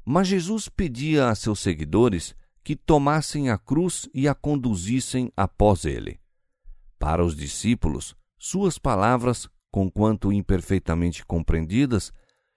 Mas 0.05 0.27
Jesus 0.27 0.69
pedia 0.69 1.29
a 1.29 1.35
seus 1.37 1.61
seguidores 1.61 2.35
que 2.63 2.77
tomassem 2.77 3.51
a 3.51 3.59
cruz 3.59 4.09
e 4.15 4.29
a 4.29 4.35
conduzissem 4.35 5.33
após 5.37 5.85
ele. 5.85 6.21
Para 6.99 7.25
os 7.25 7.35
discípulos, 7.35 8.15
suas 8.39 8.79
palavras, 8.79 9.49
conquanto 9.71 10.33
imperfeitamente 10.33 11.25
compreendidas, 11.25 12.13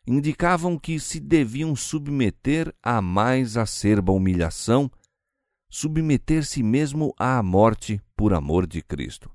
indicavam 0.07 0.77
que 0.77 0.99
se 0.99 1.19
deviam 1.19 1.75
submeter 1.75 2.73
à 2.83 3.01
mais 3.01 3.57
acerba 3.57 4.11
humilhação, 4.11 4.89
submeter-se 5.69 6.61
mesmo 6.61 7.13
à 7.17 7.41
morte 7.41 7.99
por 8.15 8.33
amor 8.33 8.67
de 8.67 8.81
Cristo. 8.81 9.31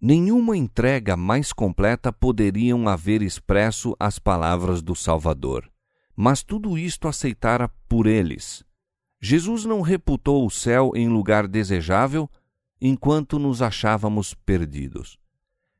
Nenhuma 0.00 0.56
entrega 0.56 1.16
mais 1.16 1.52
completa 1.52 2.12
poderiam 2.12 2.88
haver 2.88 3.22
expresso 3.22 3.94
as 4.00 4.18
palavras 4.18 4.82
do 4.82 4.96
Salvador, 4.96 5.70
mas 6.16 6.42
tudo 6.42 6.76
isto 6.76 7.06
aceitara 7.06 7.68
por 7.88 8.06
eles. 8.06 8.64
Jesus 9.24 9.64
não 9.64 9.82
reputou 9.82 10.44
o 10.44 10.50
céu 10.50 10.90
em 10.96 11.08
lugar 11.08 11.46
desejável 11.46 12.28
enquanto 12.80 13.38
nos 13.38 13.62
achávamos 13.62 14.34
perdidos. 14.34 15.16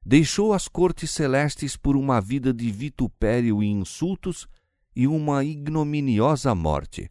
Deixou 0.06 0.52
as 0.52 0.68
cortes 0.68 1.10
celestes 1.10 1.76
por 1.76 1.96
uma 1.96 2.20
vida 2.20 2.54
de 2.54 2.70
vitupério 2.70 3.60
e 3.60 3.66
insultos 3.66 4.46
e 4.94 5.08
uma 5.08 5.42
ignominiosa 5.42 6.54
morte. 6.54 7.10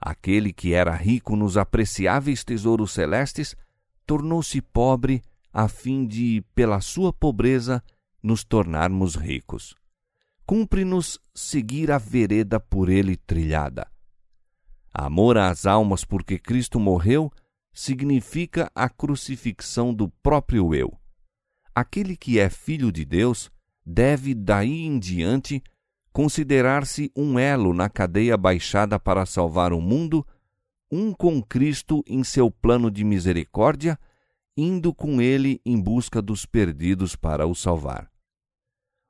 Aquele 0.00 0.52
que 0.52 0.72
era 0.72 0.96
rico 0.96 1.36
nos 1.36 1.56
apreciáveis 1.56 2.42
tesouros 2.42 2.90
celestes 2.90 3.54
tornou-se 4.04 4.60
pobre 4.60 5.22
a 5.52 5.68
fim 5.68 6.04
de, 6.04 6.44
pela 6.56 6.80
sua 6.80 7.12
pobreza, 7.12 7.80
nos 8.20 8.42
tornarmos 8.42 9.14
ricos. 9.14 9.76
Cumpre-nos 10.44 11.20
seguir 11.32 11.92
a 11.92 11.98
vereda 11.98 12.58
por 12.58 12.88
ele 12.88 13.16
trilhada. 13.16 13.91
Amor 14.92 15.38
às 15.38 15.66
almas 15.66 16.04
porque 16.04 16.38
Cristo 16.38 16.78
morreu 16.78 17.30
significa 17.72 18.70
a 18.74 18.88
crucifixão 18.88 19.94
do 19.94 20.08
próprio 20.22 20.74
eu. 20.74 20.92
Aquele 21.74 22.16
que 22.16 22.38
é 22.38 22.50
filho 22.50 22.92
de 22.92 23.04
Deus 23.04 23.50
deve, 23.84 24.34
daí 24.34 24.82
em 24.82 24.98
diante, 24.98 25.62
considerar-se 26.12 27.10
um 27.16 27.38
elo 27.38 27.72
na 27.72 27.88
cadeia 27.88 28.36
baixada 28.36 28.98
para 28.98 29.24
salvar 29.24 29.72
o 29.72 29.80
mundo, 29.80 30.26
um 30.90 31.12
com 31.12 31.42
Cristo 31.42 32.04
em 32.06 32.22
seu 32.22 32.50
plano 32.50 32.90
de 32.90 33.02
misericórdia 33.02 33.98
indo 34.56 34.92
com 34.92 35.20
ele 35.20 35.60
em 35.64 35.80
busca 35.80 36.20
dos 36.20 36.44
perdidos 36.44 37.16
para 37.16 37.46
o 37.46 37.54
salvar. 37.54 38.10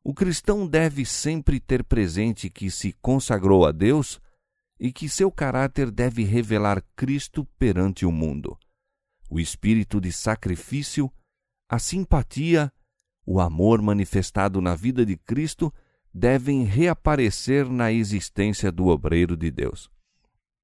O 0.05 0.15
cristão 0.15 0.67
deve 0.67 1.05
sempre 1.05 1.61
ter 1.61 1.85
presente 1.85 2.51
que 2.51 2.71
se 2.71 2.93
consagrou 3.01 3.67
a 3.67 3.73
Deus 3.73 4.21
e 4.79 4.93
que 4.93 5.09
seu 5.09 5.31
caráter 5.31 5.91
deve 5.91 6.25
revelar 6.25 6.83
Cristo 6.97 7.45
perante 7.59 8.05
o 8.05 8.13
mundo. 8.13 8.59
O 9.31 9.39
espírito 9.39 10.01
de 10.01 10.13
sacrifício, 10.13 11.11
a 11.69 11.79
simpatia, 11.79 12.73
o 13.25 13.41
amor 13.41 13.81
manifestado 13.81 14.61
na 14.61 14.75
vida 14.75 15.07
de 15.07 15.17
Cristo 15.17 15.73
devem 16.13 16.65
reaparecer 16.65 17.69
na 17.71 17.93
existência 17.93 18.71
do 18.71 18.89
obreiro 18.89 19.37
de 19.37 19.51
Deus. 19.51 19.91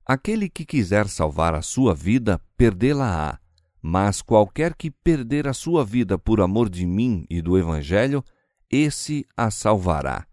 Aquele 0.04 0.48
que 0.48 0.64
quiser 0.64 1.08
salvar 1.08 1.54
a 1.54 1.62
sua 1.62 1.94
vida, 1.94 2.40
perdê-la-á 2.56 3.38
mas 3.82 4.20
qualquer 4.20 4.74
que 4.74 4.90
perder 4.90 5.46
a 5.46 5.52
sua 5.52 5.84
vida 5.84 6.18
por 6.18 6.40
amor 6.40 6.68
de 6.68 6.86
mim 6.86 7.24
e 7.30 7.40
do 7.40 7.56
Evangelho, 7.56 8.24
esse 8.70 9.24
a 9.36 9.50
salvará. 9.50 10.26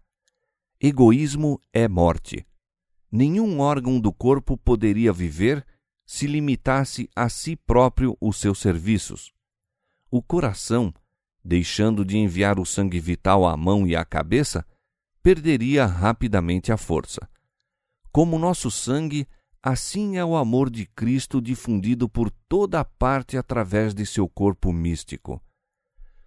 Egoísmo 0.80 1.60
é 1.72 1.88
morte. 1.88 2.46
Nenhum 3.16 3.60
órgão 3.60 3.98
do 3.98 4.12
corpo 4.12 4.58
poderia 4.58 5.10
viver 5.10 5.64
se 6.04 6.26
limitasse 6.26 7.08
a 7.16 7.30
si 7.30 7.56
próprio 7.56 8.14
os 8.20 8.36
seus 8.36 8.58
serviços. 8.58 9.32
O 10.10 10.22
coração, 10.22 10.92
deixando 11.42 12.04
de 12.04 12.18
enviar 12.18 12.60
o 12.60 12.66
sangue 12.66 13.00
vital 13.00 13.46
à 13.46 13.56
mão 13.56 13.86
e 13.86 13.96
à 13.96 14.04
cabeça, 14.04 14.66
perderia 15.22 15.86
rapidamente 15.86 16.70
a 16.70 16.76
força. 16.76 17.26
Como 18.12 18.38
nosso 18.38 18.70
sangue 18.70 19.26
Assim 19.62 20.18
é 20.18 20.24
o 20.24 20.36
amor 20.36 20.68
de 20.68 20.84
Cristo 20.84 21.40
difundido 21.40 22.10
por 22.10 22.30
toda 22.30 22.80
a 22.80 22.84
parte 22.84 23.38
através 23.38 23.94
de 23.94 24.04
seu 24.04 24.28
corpo 24.28 24.74
místico. 24.74 25.42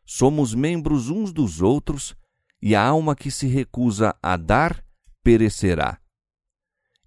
Somos 0.04 0.56
membros 0.56 1.12
uns 1.12 1.32
dos 1.32 1.62
outros, 1.62 2.15
e 2.60 2.75
a 2.75 2.84
alma 2.84 3.15
que 3.15 3.30
se 3.30 3.45
recusa 3.45 4.13
a 4.23 4.36
dar 4.36 4.84
perecerá. 5.23 6.02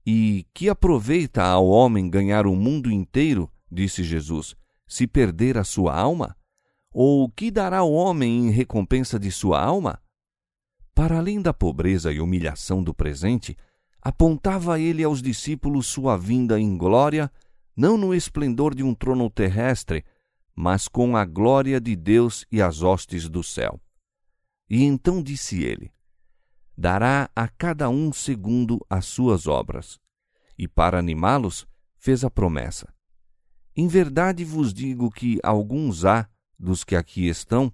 E 0.04 0.46
que 0.52 0.68
aproveita 0.68 1.44
ao 1.44 1.66
homem 1.66 2.10
ganhar 2.10 2.46
o 2.46 2.56
mundo 2.56 2.90
inteiro, 2.90 3.50
disse 3.70 4.02
Jesus, 4.02 4.56
se 4.86 5.06
perder 5.06 5.56
a 5.56 5.64
sua 5.64 5.96
alma? 5.96 6.36
Ou 6.92 7.30
que 7.30 7.50
dará 7.50 7.82
o 7.82 7.92
homem 7.92 8.46
em 8.46 8.50
recompensa 8.50 9.18
de 9.18 9.30
sua 9.30 9.62
alma? 9.62 10.02
Para 10.94 11.18
além 11.18 11.40
da 11.40 11.54
pobreza 11.54 12.12
e 12.12 12.20
humilhação 12.20 12.82
do 12.82 12.92
presente, 12.92 13.56
apontava 14.00 14.80
ele 14.80 15.04
aos 15.04 15.22
discípulos 15.22 15.86
sua 15.86 16.16
vinda 16.16 16.60
em 16.60 16.76
glória, 16.76 17.30
não 17.76 17.96
no 17.96 18.12
esplendor 18.12 18.74
de 18.74 18.82
um 18.82 18.94
trono 18.94 19.30
terrestre, 19.30 20.04
mas 20.54 20.88
com 20.88 21.16
a 21.16 21.24
glória 21.24 21.80
de 21.80 21.94
Deus 21.94 22.44
e 22.50 22.60
as 22.60 22.82
hostes 22.82 23.28
do 23.28 23.42
céu. 23.42 23.80
E 24.68 24.82
então 24.82 25.22
disse 25.22 25.62
ele: 25.62 25.91
Dará 26.82 27.30
a 27.36 27.46
cada 27.46 27.88
um 27.88 28.12
segundo 28.12 28.84
as 28.90 29.06
suas 29.06 29.46
obras. 29.46 30.00
E 30.58 30.66
para 30.66 30.98
animá-los, 30.98 31.64
fez 31.96 32.24
a 32.24 32.28
promessa: 32.28 32.92
Em 33.76 33.86
verdade 33.86 34.44
vos 34.44 34.74
digo 34.74 35.08
que 35.08 35.38
alguns 35.44 36.04
há, 36.04 36.28
dos 36.58 36.82
que 36.82 36.96
aqui 36.96 37.28
estão, 37.28 37.72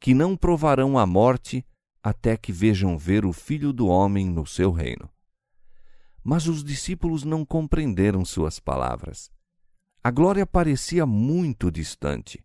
que 0.00 0.14
não 0.14 0.34
provarão 0.34 0.98
a 0.98 1.04
morte 1.04 1.62
até 2.02 2.38
que 2.38 2.50
vejam 2.50 2.96
ver 2.96 3.26
o 3.26 3.34
Filho 3.34 3.70
do 3.70 3.86
Homem 3.86 4.30
no 4.30 4.46
seu 4.46 4.72
reino. 4.72 5.10
Mas 6.24 6.46
os 6.46 6.64
discípulos 6.64 7.24
não 7.24 7.44
compreenderam 7.44 8.24
suas 8.24 8.58
palavras. 8.58 9.30
A 10.02 10.10
glória 10.10 10.46
parecia 10.46 11.04
muito 11.04 11.70
distante. 11.70 12.42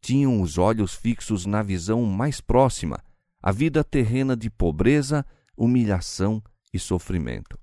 Tinham 0.00 0.40
os 0.40 0.56
olhos 0.56 0.94
fixos 0.94 1.46
na 1.46 1.64
visão 1.64 2.04
mais 2.04 2.40
próxima, 2.40 3.02
a 3.42 3.50
vida 3.50 3.82
terrena 3.82 4.36
de 4.36 4.48
pobreza, 4.48 5.26
humilhação 5.56 6.42
e 6.72 6.78
sofrimento. 6.78 7.58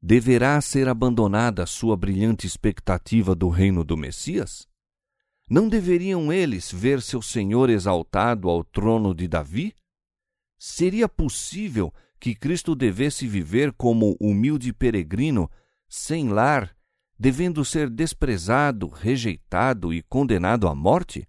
Deverá 0.00 0.60
ser 0.60 0.88
abandonada 0.88 1.66
sua 1.66 1.96
brilhante 1.96 2.46
expectativa 2.46 3.34
do 3.34 3.48
reino 3.48 3.82
do 3.82 3.96
Messias? 3.96 4.68
Não 5.50 5.68
deveriam 5.68 6.32
eles 6.32 6.70
ver 6.70 7.00
seu 7.00 7.22
Senhor 7.22 7.70
exaltado 7.70 8.50
ao 8.50 8.62
trono 8.62 9.14
de 9.14 9.26
Davi? 9.26 9.74
Seria 10.58 11.08
possível 11.08 11.92
que 12.20 12.34
Cristo 12.34 12.74
devesse 12.74 13.26
viver 13.26 13.72
como 13.72 14.16
humilde 14.20 14.72
peregrino, 14.72 15.50
sem 15.88 16.28
lar, 16.28 16.76
devendo 17.18 17.64
ser 17.64 17.88
desprezado, 17.88 18.88
rejeitado 18.88 19.92
e 19.92 20.02
condenado 20.02 20.68
à 20.68 20.74
morte? 20.74 21.26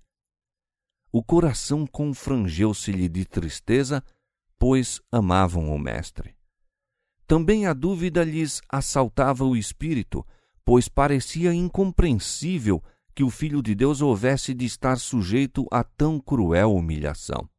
O 1.11 1.23
coração 1.23 1.87
confrangeu-se-lhe 1.87 3.09
de 3.09 3.25
tristeza, 3.25 4.03
pois 4.57 5.01
amavam 5.11 5.73
o 5.73 5.79
Mestre. 5.79 6.35
Também 7.25 7.65
a 7.65 7.73
dúvida 7.73 8.23
lhes 8.23 8.61
assaltava 8.69 9.43
o 9.43 9.55
espírito, 9.55 10.25
pois 10.65 10.87
parecia 10.87 11.53
incompreensível 11.53 12.83
que 13.15 13.23
o 13.23 13.29
Filho 13.29 13.61
de 13.61 13.73
Deus 13.73 14.01
houvesse 14.01 14.53
de 14.53 14.65
estar 14.65 14.97
sujeito 14.97 15.65
a 15.71 15.83
tão 15.83 16.19
cruel 16.19 16.73
humilhação 16.75 17.49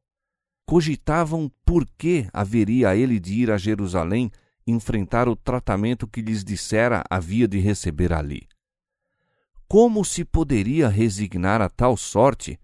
cogitavam 0.70 1.50
por 1.64 1.84
que 1.98 2.28
haveria 2.32 2.94
ele 2.94 3.18
de 3.18 3.34
ir 3.34 3.50
a 3.50 3.58
Jerusalém 3.58 4.30
enfrentar 4.64 5.28
o 5.28 5.34
tratamento 5.34 6.06
que 6.06 6.22
lhes 6.22 6.44
dissera 6.44 7.02
havia 7.10 7.48
de 7.48 7.58
receber 7.58 8.12
ali. 8.12 8.46
Como 9.66 10.04
se 10.04 10.24
poderia 10.24 10.88
resignar 10.88 11.60
a 11.60 11.68
tal 11.68 11.96
sorte 11.96 12.56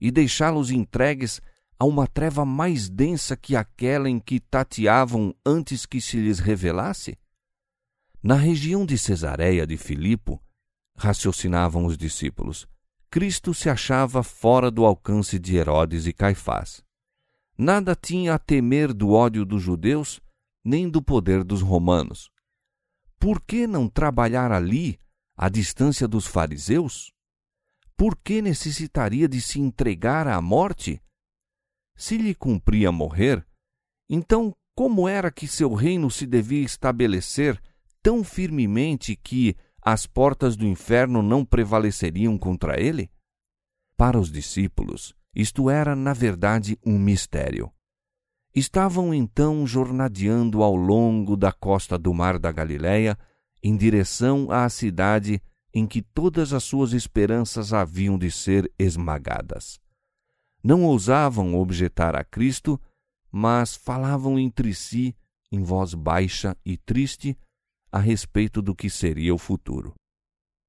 e 0.00 0.10
deixá-los 0.10 0.70
entregues 0.70 1.40
a 1.78 1.84
uma 1.84 2.06
treva 2.06 2.44
mais 2.44 2.88
densa 2.88 3.36
que 3.36 3.56
aquela 3.56 4.08
em 4.08 4.18
que 4.18 4.40
tateavam 4.40 5.34
antes 5.44 5.84
que 5.84 6.00
se 6.00 6.16
lhes 6.18 6.38
revelasse? 6.38 7.18
Na 8.22 8.34
região 8.34 8.84
de 8.84 8.98
Cesareia 8.98 9.66
de 9.66 9.76
Filipo, 9.76 10.42
raciocinavam 10.96 11.86
os 11.86 11.96
discípulos, 11.96 12.66
Cristo 13.10 13.52
se 13.54 13.68
achava 13.68 14.22
fora 14.22 14.70
do 14.70 14.84
alcance 14.84 15.38
de 15.38 15.56
Herodes 15.56 16.06
e 16.06 16.12
Caifás 16.12 16.82
nada 17.60 17.94
tinha 17.94 18.34
a 18.34 18.38
temer 18.38 18.94
do 18.94 19.10
ódio 19.10 19.44
dos 19.44 19.62
judeus, 19.62 20.18
nem 20.64 20.88
do 20.88 21.02
poder 21.02 21.44
dos 21.44 21.60
romanos. 21.60 22.30
Por 23.18 23.38
que 23.42 23.66
não 23.66 23.86
trabalhar 23.86 24.50
ali, 24.50 24.98
à 25.36 25.50
distância 25.50 26.08
dos 26.08 26.26
fariseus? 26.26 27.12
Por 28.00 28.16
que 28.16 28.40
necessitaria 28.40 29.28
de 29.28 29.42
se 29.42 29.60
entregar 29.60 30.26
à 30.26 30.40
morte? 30.40 31.02
Se 31.94 32.16
lhe 32.16 32.34
cumpria 32.34 32.90
morrer, 32.90 33.46
então 34.08 34.56
como 34.74 35.06
era 35.06 35.30
que 35.30 35.46
seu 35.46 35.74
reino 35.74 36.10
se 36.10 36.24
devia 36.24 36.64
estabelecer 36.64 37.60
tão 38.02 38.24
firmemente 38.24 39.14
que, 39.14 39.54
as 39.82 40.06
portas 40.06 40.56
do 40.56 40.66
inferno 40.66 41.20
não 41.20 41.44
prevaleceriam 41.44 42.38
contra 42.38 42.80
ele? 42.80 43.10
Para 43.98 44.18
os 44.18 44.32
discípulos, 44.32 45.14
isto 45.36 45.68
era, 45.68 45.94
na 45.94 46.14
verdade, 46.14 46.78
um 46.82 46.98
mistério. 46.98 47.70
Estavam 48.54 49.12
então 49.12 49.66
jornadeando 49.66 50.62
ao 50.62 50.74
longo 50.74 51.36
da 51.36 51.52
costa 51.52 51.98
do 51.98 52.14
mar 52.14 52.38
da 52.38 52.50
Galiléia 52.50 53.18
em 53.62 53.76
direção 53.76 54.50
à 54.50 54.66
cidade 54.70 55.42
em 55.72 55.86
que 55.86 56.02
todas 56.02 56.52
as 56.52 56.64
suas 56.64 56.92
esperanças 56.92 57.72
haviam 57.72 58.18
de 58.18 58.30
ser 58.30 58.70
esmagadas. 58.78 59.80
Não 60.62 60.84
ousavam 60.84 61.54
objetar 61.54 62.14
a 62.14 62.24
Cristo, 62.24 62.80
mas 63.30 63.74
falavam 63.74 64.38
entre 64.38 64.74
si, 64.74 65.16
em 65.50 65.62
voz 65.62 65.94
baixa 65.94 66.56
e 66.64 66.76
triste, 66.76 67.36
a 67.90 67.98
respeito 67.98 68.60
do 68.60 68.74
que 68.74 68.90
seria 68.90 69.34
o 69.34 69.38
futuro. 69.38 69.94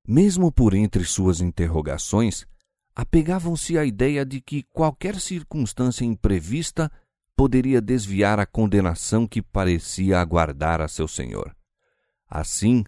Mesmo 0.08 0.52
por 0.52 0.74
entre 0.74 1.04
suas 1.04 1.42
interrogações, 1.42 2.46
apegavam-se 2.96 3.78
à 3.78 3.86
ideia 3.86 4.26
de 4.26 4.42
que 4.42 4.64
qualquer 4.72 5.20
circunstância 5.20 6.04
imprevista 6.04 6.92
poderia 7.36 7.82
desviar 7.82 8.40
a 8.40 8.46
condenação 8.46 9.28
que 9.28 9.42
parecia 9.42 10.20
aguardar 10.20 10.82
a 10.82 10.88
seu 10.88 11.08
senhor. 11.08 11.56
Assim, 12.28 12.84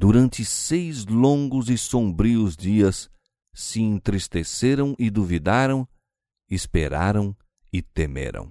durante 0.00 0.46
seis 0.46 1.04
longos 1.04 1.68
e 1.68 1.76
sombrios 1.76 2.56
dias, 2.56 3.10
se 3.52 3.82
entristeceram 3.82 4.96
e 4.98 5.10
duvidaram, 5.10 5.86
esperaram 6.50 7.36
e 7.70 7.82
temeram. 7.82 8.50